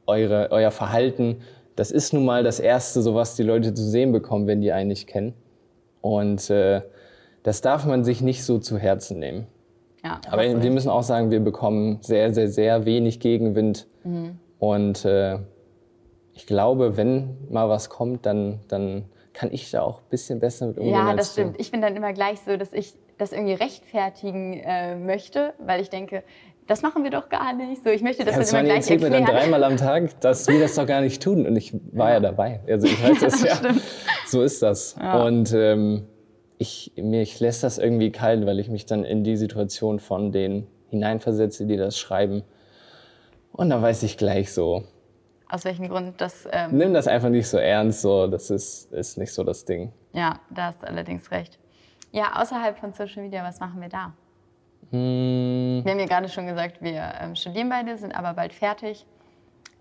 eure, 0.05 0.49
euer 0.51 0.71
Verhalten 0.71 1.37
das 1.75 1.91
ist 1.91 2.13
nun 2.13 2.25
mal 2.25 2.43
das 2.43 2.59
Erste, 2.59 3.01
so 3.01 3.15
was 3.15 3.35
die 3.35 3.43
Leute 3.43 3.73
zu 3.73 3.83
sehen 3.83 4.11
bekommen, 4.11 4.47
wenn 4.47 4.61
die 4.61 4.71
einen 4.71 4.87
nicht 4.87 5.07
kennen. 5.07 5.33
Und 6.01 6.49
äh, 6.49 6.81
das 7.43 7.61
darf 7.61 7.85
man 7.85 8.03
sich 8.03 8.21
nicht 8.21 8.43
so 8.43 8.59
zu 8.59 8.77
Herzen 8.77 9.19
nehmen. 9.19 9.47
Ja, 10.03 10.21
Aber 10.29 10.43
wir 10.43 10.71
müssen 10.71 10.89
auch 10.89 11.03
sagen, 11.03 11.31
wir 11.31 11.39
bekommen 11.39 11.97
sehr, 12.01 12.33
sehr, 12.33 12.47
sehr 12.47 12.85
wenig 12.85 13.19
Gegenwind. 13.19 13.87
Mhm. 14.03 14.39
Und 14.59 15.03
äh, 15.03 15.39
ich 16.35 16.45
glaube, 16.45 16.97
wenn 16.97 17.37
mal 17.49 17.69
was 17.69 17.89
kommt, 17.89 18.25
dann, 18.25 18.59
dann 18.67 19.05
kann 19.33 19.51
ich 19.51 19.71
da 19.71 19.81
auch 19.81 19.99
ein 19.99 20.09
bisschen 20.09 20.39
besser 20.39 20.67
mit 20.67 20.77
umgehen. 20.77 20.93
Ja, 20.93 21.13
das 21.15 21.31
stimmt. 21.31 21.55
Ich 21.59 21.71
bin 21.71 21.81
dann 21.81 21.95
immer 21.95 22.13
gleich 22.13 22.41
so, 22.41 22.57
dass 22.57 22.73
ich 22.73 22.93
das 23.17 23.31
irgendwie 23.31 23.53
rechtfertigen 23.53 24.53
äh, 24.53 24.95
möchte, 24.95 25.53
weil 25.59 25.81
ich 25.81 25.89
denke, 25.89 26.23
das 26.67 26.81
machen 26.81 27.03
wir 27.03 27.11
doch 27.11 27.29
gar 27.29 27.53
nicht. 27.53 27.83
So, 27.83 27.89
ich 27.89 28.01
möchte 28.01 28.25
das 28.25 28.35
ja, 28.35 28.41
dann 28.41 28.65
immer 28.65 28.73
gleich 28.73 28.89
erklären. 28.89 29.11
mir 29.11 29.25
dann 29.25 29.25
dreimal 29.25 29.63
am 29.63 29.77
Tag, 29.77 30.19
dass 30.19 30.47
wir 30.47 30.59
das 30.59 30.75
doch 30.75 30.85
gar 30.85 31.01
nicht 31.01 31.21
tun. 31.21 31.45
Und 31.47 31.55
ich 31.55 31.73
war 31.93 32.09
ja, 32.09 32.15
ja 32.15 32.19
dabei. 32.19 32.59
Also 32.67 32.87
ich 32.87 33.01
weiß 33.01 33.19
das 33.21 33.41
ja. 33.41 33.57
So 34.27 34.41
ist 34.41 34.61
das. 34.61 34.95
Ja. 34.99 35.23
Und 35.23 35.53
ähm, 35.53 36.07
ich, 36.57 36.91
mich 36.97 37.39
lässt 37.39 37.63
das 37.63 37.77
irgendwie 37.77 38.11
kalt, 38.11 38.45
weil 38.45 38.59
ich 38.59 38.69
mich 38.69 38.85
dann 38.85 39.05
in 39.05 39.23
die 39.23 39.37
Situation 39.37 39.99
von 39.99 40.31
denen 40.31 40.67
hineinversetze, 40.89 41.65
die 41.65 41.77
das 41.77 41.97
schreiben. 41.97 42.43
Und 43.51 43.69
dann 43.69 43.81
weiß 43.81 44.03
ich 44.03 44.17
gleich 44.17 44.51
so. 44.51 44.83
Aus 45.49 45.63
welchem 45.65 45.89
Grund 45.89 46.19
das. 46.19 46.47
Ähm 46.51 46.77
Nimm 46.77 46.93
das 46.93 47.07
einfach 47.07 47.29
nicht 47.29 47.47
so 47.47 47.57
ernst, 47.57 48.01
so. 48.01 48.27
Das 48.27 48.49
ist, 48.49 48.91
ist 48.91 49.17
nicht 49.17 49.33
so 49.33 49.43
das 49.43 49.65
Ding. 49.65 49.91
Ja, 50.13 50.39
da 50.49 50.67
hast 50.67 50.81
du 50.81 50.87
allerdings 50.87 51.29
recht. 51.31 51.59
Ja, 52.11 52.41
außerhalb 52.41 52.77
von 52.77 52.93
Social 52.93 53.23
Media, 53.23 53.43
was 53.43 53.59
machen 53.59 53.81
wir 53.81 53.89
da? 53.89 54.13
Hm. 54.91 55.81
Wir 55.83 55.91
haben 55.91 55.99
ja 55.99 56.05
gerade 56.05 56.29
schon 56.29 56.47
gesagt, 56.47 56.81
wir 56.81 57.13
ähm, 57.21 57.35
studieren 57.35 57.69
beide, 57.69 57.97
sind 57.97 58.15
aber 58.15 58.33
bald 58.33 58.53
fertig. 58.53 59.05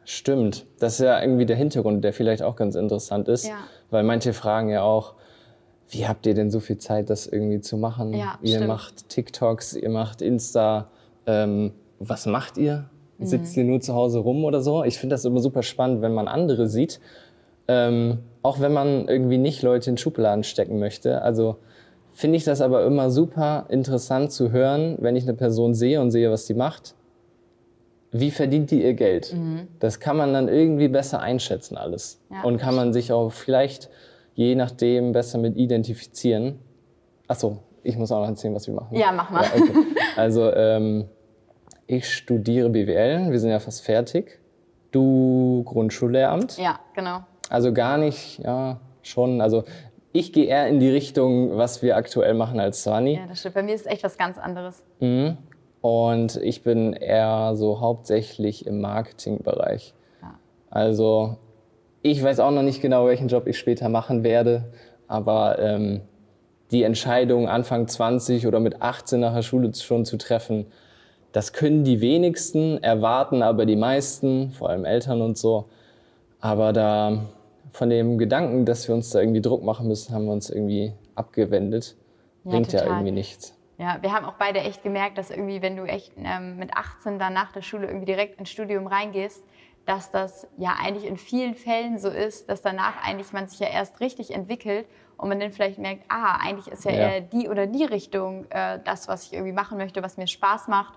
Stimmt. 0.05 0.67
Das 0.81 0.95
ist 0.95 1.01
ja 1.01 1.21
irgendwie 1.21 1.47
der 1.47 1.57
Hintergrund, 1.57 2.05
der 2.05 2.13
vielleicht 2.13 2.43
auch 2.43 2.57
ganz 2.57 2.75
interessant 2.75 3.29
ist. 3.29 3.47
Ja. 3.47 3.59
Weil 3.91 4.03
manche 4.03 4.33
fragen 4.33 4.69
ja 4.69 4.83
auch, 4.83 5.15
wie 5.89 6.07
habt 6.07 6.27
ihr 6.27 6.35
denn 6.35 6.51
so 6.51 6.61
viel 6.61 6.79
Zeit, 6.79 7.11
das 7.11 7.27
irgendwie 7.27 7.61
zu 7.61 7.77
machen? 7.77 8.13
Ja, 8.13 8.39
ihr 8.43 8.57
stimmt. 8.57 8.69
macht 8.69 9.09
TikToks, 9.09 9.75
ihr 9.75 9.91
macht 9.91 10.21
Insta. 10.21 10.89
Ähm, 11.27 11.73
was 11.99 12.27
macht 12.27 12.59
ihr? 12.59 12.91
Mhm. 13.25 13.29
Sitzt 13.29 13.57
ihr 13.57 13.65
nur 13.65 13.81
zu 13.81 13.95
Hause 13.95 14.19
rum 14.21 14.45
oder 14.45 14.61
so? 14.61 14.85
Ich 14.85 14.99
finde 14.99 15.15
das 15.15 15.25
immer 15.25 15.41
super 15.41 15.63
spannend, 15.63 16.03
wenn 16.03 16.15
man 16.15 16.29
andere 16.29 16.69
sieht. 16.69 17.01
Ähm, 17.67 18.19
auch 18.43 18.61
wenn 18.61 18.73
man 18.73 19.09
irgendwie 19.09 19.39
nicht 19.39 19.63
Leute 19.63 19.91
in 19.91 19.97
Schubladen 19.97 20.45
stecken 20.45 20.79
möchte. 20.79 21.23
Also 21.23 21.57
finde 22.13 22.37
ich 22.37 22.45
das 22.45 22.61
aber 22.61 22.85
immer 22.85 23.11
super 23.11 23.67
interessant 23.69 24.33
zu 24.33 24.53
hören, 24.53 24.97
wenn 25.01 25.17
ich 25.17 25.25
eine 25.25 25.35
Person 25.35 25.75
sehe 25.75 26.01
und 26.01 26.11
sehe, 26.11 26.31
was 26.31 26.47
die 26.47 26.55
macht. 26.55 26.95
Wie 28.13 28.31
verdient 28.31 28.71
die 28.71 28.83
ihr 28.83 28.95
Geld? 28.95 29.35
Mhm. 29.35 29.67
Das 29.81 29.99
kann 29.99 30.17
man 30.17 30.33
dann 30.33 30.49
irgendwie 30.49 30.89
besser 30.89 31.21
einschätzen 31.21 31.77
alles. 31.77 32.21
Ja. 32.31 32.43
Und 32.43 32.59
kann 32.59 32.77
man 32.77 32.93
sich 32.93 33.13
auch 33.13 33.33
vielleicht 33.33 33.91
je 34.35 34.55
nachdem 34.55 35.13
besser 35.13 35.39
mit 35.39 35.57
identifizieren. 35.57 36.59
Achso, 37.27 37.59
ich 37.83 37.97
muss 37.97 38.13
auch 38.13 38.21
noch 38.21 38.29
erzählen, 38.29 38.55
was 38.55 38.67
wir 38.67 38.75
machen. 38.75 38.97
Ja, 38.97 39.13
mach 39.13 39.31
mal. 39.31 39.43
Ja, 39.43 39.51
okay. 39.55 39.73
Also 40.17 40.53
ähm, 40.53 41.07
ich 41.87 42.13
studiere 42.13 42.71
BWL, 42.71 43.31
wir 43.31 43.39
sind 43.39 43.51
ja 43.51 43.59
fast 43.59 43.85
fertig. 43.85 44.41
Du 44.91 45.63
Grundschullehramt. 45.65 46.57
Ja, 46.59 46.79
genau. 46.95 47.21
Also 47.51 47.73
gar 47.73 47.99
nicht, 47.99 48.39
ja, 48.39 48.81
schon. 49.03 49.41
Also 49.41 49.65
ich 50.13 50.33
gehe 50.33 50.47
eher 50.47 50.69
in 50.69 50.79
die 50.79 50.89
Richtung, 50.89 51.57
was 51.57 51.83
wir 51.83 51.97
aktuell 51.97 52.35
machen 52.35 52.61
als 52.61 52.85
Sani. 52.85 53.17
Ja, 53.17 53.27
das 53.27 53.41
stimmt. 53.41 53.57
Bei 53.57 53.63
mir 53.63 53.75
ist 53.75 53.83
es 53.83 53.87
echt 53.87 54.05
was 54.05 54.17
ganz 54.17 54.39
anderes. 54.39 54.85
Mhm. 55.01 55.37
Und 55.81 56.37
ich 56.37 56.63
bin 56.63 56.93
eher 56.95 57.57
so 57.57 57.81
hauptsächlich 57.81 58.67
im 58.67 58.81
Marketingbereich. 58.81 59.93
Ja. 60.23 60.35
Also 60.71 61.37
ich 62.01 62.23
weiß 62.23 62.41
auch 62.41 62.51
noch 62.51 62.63
nicht 62.63 62.81
genau, 62.81 63.07
welchen 63.07 63.29
Job 63.29 63.47
ich 63.47 63.59
später 63.59 63.89
machen 63.89 64.25
werde, 64.25 64.73
aber 65.09 65.59
ähm, 65.59 66.03
die 66.71 66.83
Entscheidung 66.83 67.49
Anfang 67.49 67.89
20 67.89 68.47
oder 68.47 68.61
mit 68.61 68.83
18 68.83 69.21
nach 69.21 69.35
der 69.35 69.43
Schule 69.43 69.75
schon 69.75 70.05
zu 70.05 70.17
treffen, 70.17 70.67
das 71.35 71.53
können 71.53 71.83
die 71.83 72.01
wenigsten, 72.01 72.81
erwarten 72.81 73.43
aber 73.43 73.67
die 73.67 73.75
meisten, 73.75 74.53
vor 74.53 74.71
allem 74.71 74.85
Eltern 74.85 75.21
und 75.21 75.37
so. 75.37 75.69
Aber 76.39 76.73
da 76.73 77.25
von 77.73 77.91
dem 77.91 78.19
Gedanken, 78.19 78.65
dass 78.65 78.87
wir 78.87 78.95
uns 78.95 79.11
da 79.11 79.19
irgendwie 79.19 79.41
Druck 79.41 79.65
machen 79.65 79.89
müssen, 79.89 80.15
haben 80.15 80.27
wir 80.27 80.33
uns 80.33 80.49
irgendwie 80.49 80.93
abgewendet. 81.17 81.97
Ja, 82.45 82.53
Bringt 82.53 82.71
total. 82.71 82.87
ja 82.87 82.93
irgendwie 82.93 83.11
nichts. 83.11 83.59
Ja, 83.79 83.99
wir 84.01 84.13
haben 84.13 84.25
auch 84.27 84.35
beide 84.35 84.61
echt 84.61 84.85
gemerkt, 84.85 85.19
dass 85.19 85.31
irgendwie, 85.31 85.61
wenn 85.61 85.77
du 85.77 85.83
echt 85.83 86.13
ähm, 86.17 86.57
mit 86.57 86.77
18 86.77 87.19
dann 87.19 87.33
nach 87.33 87.51
der 87.51 87.63
Schule 87.63 87.89
irgendwie 87.89 88.07
direkt 88.07 88.39
ins 88.39 88.51
Studium 88.51 88.87
reingehst, 88.87 89.43
dass 89.87 90.13
das 90.13 90.47
ja 90.57 90.77
eigentlich 90.81 91.05
in 91.05 91.17
vielen 91.17 91.57
Fällen 91.57 91.99
so 91.99 92.11
ist, 92.11 92.49
dass 92.49 92.63
danach 92.63 93.05
eigentlich 93.05 93.33
man 93.33 93.49
sich 93.49 93.59
ja 93.59 93.67
erst 93.67 93.99
richtig 93.99 94.33
entwickelt 94.33 94.87
und 95.17 95.29
man 95.29 95.41
dann 95.41 95.51
vielleicht 95.51 95.79
merkt, 95.79 96.05
ah, 96.09 96.39
eigentlich 96.41 96.73
ist 96.73 96.85
ja, 96.85 96.93
ja. 96.93 96.99
eher 96.99 97.21
die 97.23 97.49
oder 97.49 97.67
die 97.67 97.85
Richtung 97.85 98.47
äh, 98.51 98.79
das, 98.85 99.09
was 99.09 99.25
ich 99.25 99.33
irgendwie 99.33 99.53
machen 99.53 99.79
möchte, 99.79 100.01
was 100.03 100.17
mir 100.17 100.29
Spaß 100.29 100.69
macht. 100.69 100.95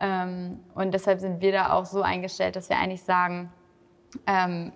Ähm, 0.00 0.60
und 0.74 0.92
deshalb 0.92 1.20
sind 1.20 1.40
wir 1.40 1.52
da 1.52 1.72
auch 1.72 1.84
so 1.84 2.02
eingestellt, 2.02 2.56
dass 2.56 2.68
wir 2.68 2.78
eigentlich 2.78 3.02
sagen, 3.02 3.52
ähm, 4.26 4.72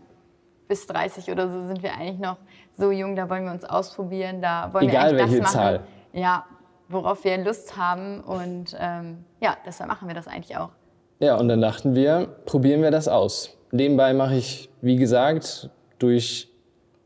bis 0.68 0.86
30 0.86 1.30
oder 1.30 1.48
so 1.48 1.66
sind 1.66 1.82
wir 1.82 1.94
eigentlich 1.94 2.18
noch 2.18 2.36
so 2.76 2.90
jung, 2.90 3.16
da 3.16 3.28
wollen 3.28 3.44
wir 3.44 3.52
uns 3.52 3.64
ausprobieren, 3.64 4.40
da 4.40 4.72
wollen 4.72 4.88
Egal 4.88 5.14
wir 5.14 5.24
eigentlich 5.24 5.40
das 5.40 5.54
machen, 5.54 5.60
Zahl. 5.60 5.80
Ja, 6.12 6.46
worauf 6.88 7.24
wir 7.24 7.36
Lust 7.38 7.76
haben 7.76 8.20
und 8.20 8.76
ähm, 8.78 9.24
ja, 9.40 9.56
deshalb 9.66 9.88
machen 9.88 10.08
wir 10.08 10.14
das 10.14 10.26
eigentlich 10.26 10.56
auch. 10.56 10.70
Ja, 11.18 11.36
und 11.36 11.48
dann 11.48 11.60
dachten 11.60 11.94
wir, 11.94 12.26
probieren 12.46 12.82
wir 12.82 12.90
das 12.90 13.08
aus. 13.08 13.56
Nebenbei 13.72 14.14
mache 14.14 14.36
ich, 14.36 14.70
wie 14.80 14.96
gesagt, 14.96 15.70
durch 15.98 16.48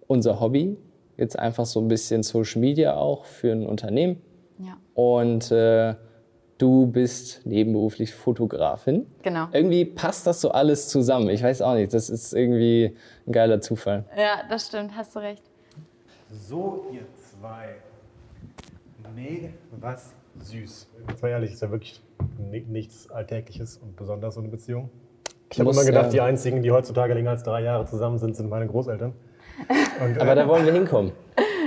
unser 0.06 0.40
Hobby 0.40 0.76
jetzt 1.16 1.38
einfach 1.38 1.66
so 1.66 1.80
ein 1.80 1.88
bisschen 1.88 2.22
Social 2.22 2.60
Media 2.60 2.94
auch 2.94 3.24
für 3.24 3.50
ein 3.50 3.66
Unternehmen. 3.66 4.22
Ja. 4.58 4.76
Und 4.94 5.50
äh, 5.50 5.94
du 6.58 6.86
bist 6.86 7.44
nebenberuflich 7.46 8.14
Fotografin. 8.14 9.06
Genau. 9.22 9.46
Irgendwie 9.52 9.84
passt 9.84 10.26
das 10.26 10.40
so 10.40 10.50
alles 10.50 10.88
zusammen. 10.88 11.28
Ich 11.30 11.42
weiß 11.42 11.62
auch 11.62 11.74
nicht, 11.74 11.92
das 11.92 12.10
ist 12.10 12.32
irgendwie 12.32 12.96
ein 13.26 13.32
geiler 13.32 13.60
Zufall. 13.60 14.04
Ja, 14.16 14.42
das 14.48 14.66
stimmt, 14.68 14.92
hast 14.96 15.14
du 15.16 15.20
recht. 15.20 15.42
So, 16.30 16.86
ihr 16.92 17.02
zwei. 17.16 17.74
Nee, 19.14 19.50
was 19.80 20.12
süß. 20.40 20.88
Jetzt 21.08 21.22
mal 21.22 21.28
ehrlich, 21.28 21.52
ist 21.52 21.62
ja 21.62 21.70
wirklich 21.70 22.02
ni- 22.50 22.64
nichts 22.68 23.10
Alltägliches 23.10 23.78
und 23.78 23.94
besonders 23.96 24.34
so 24.34 24.40
eine 24.40 24.48
Beziehung. 24.48 24.90
Ich 25.52 25.60
habe 25.60 25.70
immer 25.70 25.84
gedacht, 25.84 26.06
äh, 26.08 26.10
die 26.10 26.20
einzigen, 26.20 26.62
die 26.62 26.72
heutzutage 26.72 27.14
länger 27.14 27.30
als 27.30 27.44
drei 27.44 27.62
Jahre 27.62 27.84
zusammen 27.86 28.18
sind, 28.18 28.34
sind 28.36 28.48
meine 28.50 28.66
Großeltern. 28.66 29.12
Und, 30.04 30.18
Aber 30.20 30.32
äh, 30.32 30.34
da 30.34 30.48
wollen 30.48 30.66
wir 30.66 30.72
hinkommen. 30.72 31.12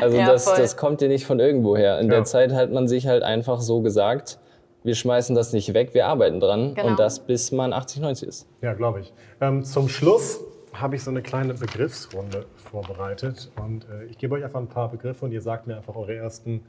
Also 0.01 0.17
Ja, 0.17 0.25
das, 0.27 0.43
voll. 0.43 0.57
das 0.57 0.75
kommt 0.75 0.99
dir 0.99 1.07
nicht 1.07 1.25
von 1.25 1.39
irgendwo 1.39 1.77
her. 1.77 1.99
In 1.99 2.07
Ja. 2.07 2.15
der 2.15 2.23
Zeit 2.25 2.51
hat 2.51 2.71
man 2.71 2.87
sich 2.89 3.07
halt 3.07 3.23
einfach 3.23 3.61
so 3.61 3.81
gesagt, 3.81 4.39
wir 4.83 4.95
schmeißen 4.95 5.35
das 5.35 5.53
nicht 5.53 5.73
weg, 5.73 5.93
wir 5.93 6.07
arbeiten 6.07 6.39
dran. 6.39 6.73
Genau. 6.75 6.87
Und 6.89 6.99
das 6.99 7.19
bis 7.25 7.51
man 7.51 7.73
80, 7.73 8.01
90 8.01 8.27
ist. 8.29 8.47
Ja, 8.61 8.73
glaube 8.73 9.01
ich. 9.01 9.13
Ähm, 9.41 9.63
zum 9.63 9.89
Schluss 9.89 10.39
habe 10.73 10.95
ich 10.95 11.03
so 11.03 11.09
eine 11.11 11.21
kleine 11.21 11.53
Begriffsrunde 11.55 12.45
vorbereitet. 12.55 13.51
Und 13.61 13.85
äh, 13.89 14.05
ich 14.05 14.17
gebe 14.17 14.35
euch 14.35 14.43
einfach 14.43 14.59
ein 14.59 14.67
paar 14.69 14.89
Begriffe 14.89 15.25
und 15.25 15.31
ihr 15.31 15.41
sagt 15.41 15.65
mir 15.67 15.75
einfach 15.77 15.95
eure 15.95 16.15
ersten 16.15 16.63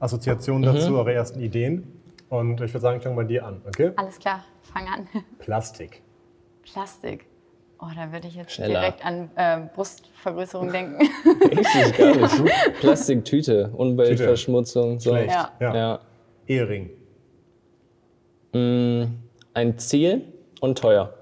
Assoziationen 0.00 0.68
Mhm. 0.70 0.74
dazu, 0.76 0.96
eure 0.96 1.12
ersten 1.12 1.40
Ideen. 1.40 2.00
Und 2.28 2.60
ich 2.60 2.72
würde 2.72 2.80
sagen, 2.80 2.98
ich 2.98 3.02
fange 3.04 3.16
bei 3.16 3.24
dir 3.24 3.44
an, 3.44 3.60
okay? 3.66 3.92
Alles 3.96 4.18
klar, 4.18 4.44
fang 4.62 4.86
an. 4.88 5.08
Plastik. 5.38 6.02
Plastik. 6.62 7.26
Oh, 7.80 7.86
da 7.94 8.10
würde 8.12 8.28
ich 8.28 8.36
jetzt 8.36 8.52
Schneller. 8.52 8.80
direkt 8.80 9.04
an 9.04 9.30
äh, 9.36 9.60
Brustvergrößerung 9.74 10.72
denken. 10.72 11.06
Richtig 11.50 11.96
gar 11.98 12.16
nicht. 12.16 12.54
Plastiktüte, 12.80 13.70
Umweltverschmutzung. 13.76 15.00
So. 15.00 15.10
Schlecht. 15.10 15.30
Ja. 15.32 15.50
Ja. 15.60 15.74
Ja. 15.76 16.00
Ehering. 16.46 16.90
Ein 18.54 19.78
Ziel 19.78 20.32
und 20.60 20.78
teuer. 20.78 21.12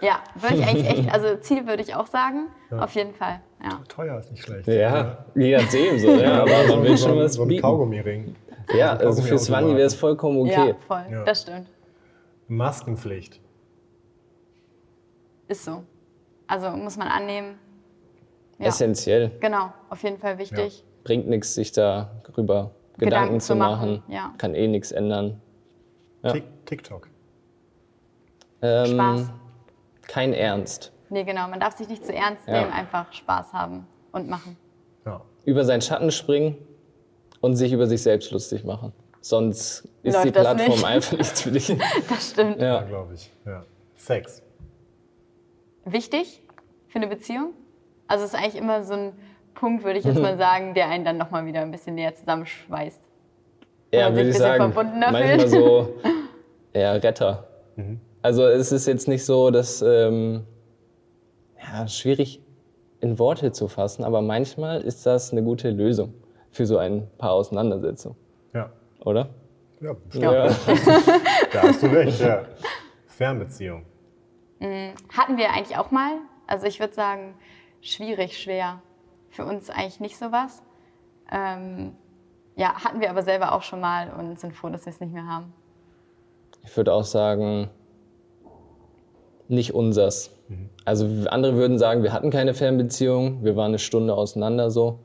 ja, 0.00 0.20
würde 0.36 0.56
ich 0.56 0.66
eigentlich 0.66 0.88
echt, 0.98 1.12
also 1.12 1.36
Ziel 1.38 1.66
würde 1.66 1.82
ich 1.82 1.94
auch 1.94 2.06
sagen. 2.06 2.46
Auf 2.70 2.94
jeden 2.94 3.12
Fall, 3.14 3.40
ja. 3.62 3.80
Teuer 3.88 4.18
ist 4.18 4.30
nicht 4.30 4.42
schlecht. 4.44 4.66
Ja, 4.68 5.24
je 5.34 5.56
nachdem 5.56 5.98
so. 5.98 6.10
Ja, 6.12 6.42
aber 6.42 6.66
man 6.68 6.82
will 6.84 6.96
schon 6.96 7.18
was 7.18 7.34
so 7.34 7.42
ein 7.42 7.48
bieten. 7.48 7.62
Kaugummiring. 7.62 8.34
Ja, 8.74 8.92
also 8.94 9.20
für. 9.22 9.38
Swanny 9.38 9.74
wäre 9.76 9.86
es 9.88 9.94
vollkommen 9.94 10.38
okay. 10.40 10.68
Ja, 10.68 10.74
voll, 10.86 11.04
Ja. 11.10 11.24
das 11.24 11.42
stimmt. 11.42 11.66
Maskenpflicht. 12.48 13.40
Ist 15.48 15.64
so. 15.64 15.82
Also 16.46 16.70
muss 16.70 16.96
man 16.96 17.08
annehmen. 17.08 17.58
Ja, 18.58 18.68
Essentiell. 18.68 19.32
genau, 19.40 19.72
auf 19.90 20.02
jeden 20.02 20.18
Fall 20.18 20.38
wichtig. 20.38 20.84
Bringt 21.04 21.28
nichts, 21.28 21.54
sich 21.54 21.72
darüber 21.72 22.70
Gedanken, 22.96 22.98
Gedanken 22.98 23.40
zu 23.40 23.46
zu 23.48 23.56
machen. 23.56 23.90
machen, 23.96 24.02
ja. 24.12 24.32
Kann 24.38 24.54
eh 24.54 24.68
nichts 24.68 24.92
ändern. 24.92 25.40
Ja. 26.22 26.32
Tik 26.32 26.44
TikTok. 26.66 27.08
Ähm, 28.62 28.86
Spaß. 28.94 29.30
Kein 30.02 30.32
Ernst. 30.32 30.92
Nee, 31.10 31.24
genau, 31.24 31.48
man 31.48 31.60
darf 31.60 31.76
sich 31.76 31.88
nicht 31.88 32.04
zu 32.06 32.14
ernst 32.14 32.46
Ja. 32.46 32.60
nehmen, 32.60 32.72
einfach 32.72 33.12
Spaß 33.12 33.52
haben 33.52 33.86
und 34.12 34.28
machen. 34.28 34.56
Ja. 35.04 35.20
Über 35.44 35.64
seinen 35.64 35.82
Schatten 35.82 36.10
springen 36.10 36.56
und 37.40 37.56
sich 37.56 37.72
über 37.72 37.86
sich 37.86 38.02
selbst 38.02 38.30
lustig 38.30 38.64
machen. 38.64 38.92
Sonst 39.20 39.88
ist 40.02 40.14
Läuft 40.14 40.26
die 40.26 40.30
Plattform 40.32 40.68
nicht. 40.70 40.84
einfach 40.84 41.18
nichts 41.18 41.42
für 41.42 41.50
dich. 41.52 41.68
Das 42.08 42.30
stimmt. 42.30 42.58
Ja, 42.60 42.80
Ja. 42.80 42.82
glaube 42.82 43.14
ich. 43.14 43.30
Ja. 43.44 43.64
Sex. 43.96 44.42
Wichtig 45.84 46.42
für 46.88 46.96
eine 46.96 47.08
Beziehung. 47.08 47.52
Also 48.06 48.24
es 48.24 48.32
ist 48.34 48.38
eigentlich 48.38 48.56
immer 48.56 48.84
so 48.84 48.94
ein 48.94 49.12
Punkt, 49.54 49.84
würde 49.84 49.98
ich 49.98 50.04
jetzt 50.04 50.18
mal 50.20 50.36
sagen, 50.38 50.74
der 50.74 50.88
einen 50.88 51.04
dann 51.04 51.18
nochmal 51.18 51.44
wieder 51.46 51.60
ein 51.60 51.70
bisschen 51.70 51.94
näher 51.94 52.14
zusammenschweißt. 52.14 53.00
Ja, 53.92 54.08
man 54.10 54.14
sich 54.16 54.24
würde 54.24 54.30
ich 54.30 54.36
ein 54.36 54.42
bisschen 54.42 54.58
sagen. 54.58 54.72
verbundener 54.72 55.12
Manchmal 55.12 55.38
fühlt. 55.40 55.50
so, 55.50 55.88
ja, 56.74 56.92
Retter. 56.92 57.46
Also 58.22 58.46
es 58.46 58.72
ist 58.72 58.86
jetzt 58.86 59.08
nicht 59.08 59.24
so, 59.24 59.50
dass, 59.50 59.82
ähm, 59.82 60.44
ja, 61.60 61.86
schwierig 61.88 62.40
in 63.00 63.18
Worte 63.18 63.52
zu 63.52 63.68
fassen, 63.68 64.04
aber 64.04 64.22
manchmal 64.22 64.80
ist 64.82 65.04
das 65.06 65.32
eine 65.32 65.42
gute 65.42 65.70
Lösung 65.70 66.14
für 66.50 66.66
so 66.66 66.78
ein 66.78 67.08
paar 67.18 67.32
Auseinandersetzungen, 67.32 68.16
Ja. 68.54 68.70
oder? 69.04 69.30
Ja, 69.80 69.96
Ja. 70.12 70.46
da 71.52 71.62
hast 71.62 71.82
du 71.82 71.86
recht, 71.86 72.20
ja. 72.20 72.44
Fernbeziehung. 73.08 73.84
Hatten 74.60 75.36
wir 75.38 75.50
eigentlich 75.50 75.76
auch 75.76 75.90
mal. 75.90 76.18
Also 76.46 76.66
ich 76.66 76.78
würde 76.78 76.94
sagen, 76.94 77.34
schwierig, 77.80 78.38
schwer. 78.38 78.80
Für 79.30 79.44
uns 79.44 79.70
eigentlich 79.70 79.98
nicht 79.98 80.16
so 80.16 80.30
was. 80.30 80.62
Ähm, 81.32 81.96
ja, 82.56 82.74
hatten 82.84 83.00
wir 83.00 83.10
aber 83.10 83.22
selber 83.22 83.52
auch 83.52 83.62
schon 83.62 83.80
mal 83.80 84.10
und 84.18 84.38
sind 84.38 84.54
froh, 84.54 84.68
dass 84.68 84.84
wir 84.86 84.92
es 84.92 85.00
nicht 85.00 85.12
mehr 85.12 85.26
haben. 85.26 85.52
Ich 86.64 86.76
würde 86.76 86.92
auch 86.92 87.04
sagen, 87.04 87.68
nicht 89.48 89.74
unsers. 89.74 90.30
Also 90.84 91.06
andere 91.30 91.54
würden 91.56 91.78
sagen, 91.78 92.02
wir 92.02 92.12
hatten 92.12 92.30
keine 92.30 92.52
Fernbeziehung, 92.52 93.42
wir 93.42 93.56
waren 93.56 93.68
eine 93.68 93.78
Stunde 93.78 94.14
auseinander 94.14 94.70
so. 94.70 94.98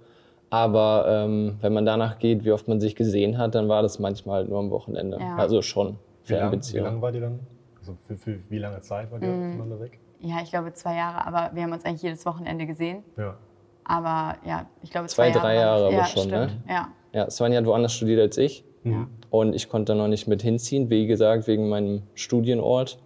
Aber 0.49 1.05
ähm, 1.07 1.57
wenn 1.61 1.73
man 1.73 1.85
danach 1.85 2.19
geht, 2.19 2.43
wie 2.45 2.51
oft 2.51 2.67
man 2.67 2.79
sich 2.79 2.95
gesehen 2.95 3.37
hat, 3.37 3.55
dann 3.55 3.67
war 3.69 3.81
das 3.81 3.99
manchmal 3.99 4.39
halt 4.39 4.49
nur 4.49 4.59
am 4.59 4.69
Wochenende. 4.71 5.17
Ja. 5.19 5.35
Also 5.37 5.61
schon 5.61 5.87
lang- 5.87 5.97
Wie 6.23 6.27
Fernbeziehung. 6.27 6.85
lange 6.85 7.01
war 7.01 7.11
die 7.11 7.19
dann? 7.19 7.39
Also 7.79 7.97
für, 8.07 8.15
für 8.17 8.39
wie 8.49 8.57
lange 8.57 8.79
Zeit 8.81 9.11
war 9.11 9.19
die 9.19 9.25
voneinander 9.25 9.79
weg? 9.79 9.99
Ja, 10.19 10.37
ich 10.41 10.49
glaube 10.49 10.73
zwei 10.73 10.95
Jahre, 10.95 11.25
aber 11.27 11.51
wir 11.53 11.63
haben 11.63 11.71
uns 11.73 11.85
eigentlich 11.85 12.01
jedes 12.01 12.25
Wochenende 12.25 12.65
gesehen. 12.65 13.03
Ja. 13.17 13.35
Aber 13.85 14.35
ja, 14.45 14.65
ich 14.81 14.89
glaube 14.91 15.07
Zwei, 15.07 15.31
zwei, 15.31 15.39
drei 15.39 15.55
Jahre. 15.55 15.81
Jahre 15.83 15.85
aber 15.87 15.95
ja, 15.95 16.05
schon, 16.05 16.29
ne? 16.29 16.49
stimmt. 16.49 16.69
Ja, 16.69 16.87
Ja, 17.17 17.31
Svenja 17.31 17.57
hat 17.57 17.65
woanders 17.65 17.93
studiert 17.93 18.19
als 18.21 18.37
ich. 18.37 18.63
Und 19.31 19.53
ich 19.55 19.67
konnte 19.69 19.91
da 19.93 19.97
noch 19.97 20.07
nicht 20.07 20.27
mit 20.27 20.41
hinziehen, 20.43 20.89
wie 20.89 21.07
gesagt, 21.07 21.47
wegen 21.47 21.67
meinem 21.67 22.03
Studienort. 22.13 22.99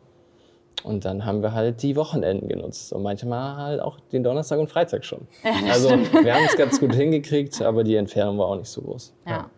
Und 0.84 1.06
dann 1.06 1.26
haben 1.26 1.41
wir 1.41 1.54
halt 1.54 1.82
die 1.82 1.95
Wochenenden 1.95 2.50
genutzt. 2.50 2.91
Und 2.91 3.04
manchmal 3.04 3.56
halt 3.56 3.80
auch 3.82 4.00
den 4.12 4.21
Donnerstag 4.21 4.60
und 4.60 4.69
Freitag 4.69 5.06
schon. 5.06 5.28
also 5.71 5.89
wir 5.89 6.36
haben 6.36 6.43
es 6.45 6.58
ganz 6.58 6.80
gut 6.80 6.93
hingekriegt, 6.93 7.62
aber 7.62 7.84
die 7.86 7.95
Entfernung 7.95 8.38
war 8.38 8.47
auch 8.47 8.58
nicht 8.58 8.67
so 8.69 8.82
groß. 8.82 9.13
ja. 9.26 9.50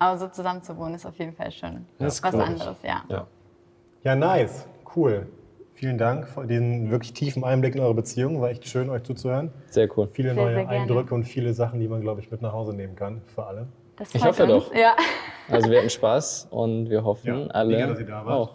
Aber 0.00 0.18
so 0.18 0.26
zusammen 0.28 0.60
zu 0.62 0.76
wohnen 0.76 0.96
ist 0.96 1.06
auf 1.06 1.16
jeden 1.18 1.32
Fall 1.32 1.50
schon 1.50 1.86
Das 1.98 2.22
was 2.22 2.34
ich. 2.34 2.40
anderes, 2.40 2.76
ja. 2.82 3.04
Ja. 3.08 3.26
Ja, 4.02 4.14
nice. 4.14 4.66
Cool. 4.94 5.26
Vielen 5.72 5.96
Dank 5.98 6.28
für 6.28 6.46
diesen 6.46 6.90
wirklich 6.90 7.14
tiefen 7.14 7.42
Einblick 7.42 7.74
in 7.74 7.80
eure 7.80 7.94
Beziehung. 7.94 8.40
War 8.40 8.50
echt 8.50 8.66
schön, 8.68 8.90
euch 8.90 9.04
zuzuhören. 9.04 9.50
Sehr 9.70 9.88
cool. 9.96 10.08
Viele 10.12 10.34
Sehr, 10.34 10.42
neue 10.42 10.54
sehr 10.54 10.64
gerne. 10.66 10.80
Eindrücke 10.82 11.14
und 11.14 11.24
viele 11.24 11.54
Sachen, 11.54 11.80
die 11.80 11.88
man, 11.88 12.00
glaube 12.00 12.20
ich, 12.20 12.30
mit 12.30 12.42
nach 12.42 12.52
Hause 12.52 12.74
nehmen 12.74 12.96
kann. 12.96 13.22
Für 13.26 13.46
alle. 13.46 13.66
Das 13.96 14.14
Ich 14.14 14.24
hoffe 14.24 14.44
uns. 14.44 14.66
doch. 14.68 14.74
Ja, 14.74 14.94
Also 15.48 15.70
wir 15.70 15.78
hatten 15.78 15.90
Spaß 15.90 16.48
und 16.50 16.90
wir 16.90 17.04
hoffen 17.04 17.26
Ja, 17.26 17.46
alle 17.52 17.74
mega, 17.76 17.86
dass 17.88 18.00
ihr 18.00 18.06
da 18.06 18.24
wart. 18.26 18.34
auch. 18.34 18.54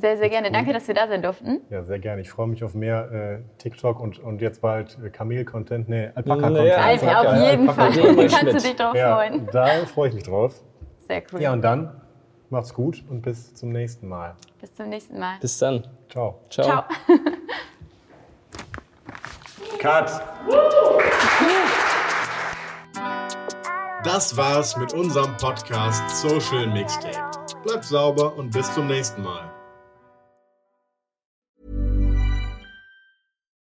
sehr, 0.00 0.16
sehr 0.16 0.28
gerne. 0.30 0.50
Danke, 0.50 0.72
dass 0.72 0.88
wir 0.88 0.94
da 0.94 1.06
sein 1.06 1.22
durften. 1.22 1.60
Ja, 1.70 1.82
sehr 1.82 1.98
gerne. 1.98 2.22
Ich 2.22 2.30
freue 2.30 2.46
mich 2.48 2.64
auf 2.64 2.74
mehr 2.74 3.10
äh, 3.12 3.42
TikTok 3.58 4.00
und, 4.00 4.18
und 4.18 4.40
jetzt 4.40 4.60
bald 4.62 4.98
äh, 5.04 5.10
Kamel-Content. 5.10 5.88
Nee, 5.88 6.10
Alpaka-Content. 6.14 6.66
Ja, 6.66 6.76
Also, 6.78 7.06
Alpaka, 7.06 7.28
auf 7.30 7.50
jeden 7.50 7.68
Alpaka. 7.68 7.92
Fall. 7.92 8.08
Alpaka. 8.08 8.36
Kannst 8.38 8.54
du 8.64 8.68
dich 8.68 8.76
drauf 8.76 8.94
Ja, 8.96 9.14
freuen. 9.16 9.48
da 9.52 9.66
freue 9.86 10.08
ich 10.08 10.14
mich 10.14 10.24
drauf. 10.24 10.54
Sehr 11.06 11.22
cool. 11.32 11.40
Ja, 11.42 11.52
und 11.52 11.62
dann 11.62 12.00
macht's 12.50 12.72
gut 12.72 13.04
und 13.10 13.20
bis 13.22 13.54
zum 13.54 13.70
nächsten 13.70 14.08
Mal. 14.08 14.34
Bis 14.60 14.74
zum 14.74 14.88
nächsten 14.88 15.18
Mal. 15.18 15.36
Bis 15.40 15.58
dann. 15.58 15.86
Ciao. 16.08 16.40
Ciao. 16.50 16.64
Ciao. 16.66 16.84
Cut. 19.78 20.10
Das 24.04 24.36
war's 24.36 24.76
mit 24.76 24.92
unserem 24.92 25.34
Podcast 25.38 26.02
Social 26.20 26.66
Mixtape. 26.66 27.30
Bleibt 27.62 27.86
sauber 27.86 28.36
und 28.36 28.50
bis 28.50 28.70
zum 28.74 28.86
nächsten 28.86 29.22
Mal. 29.22 29.53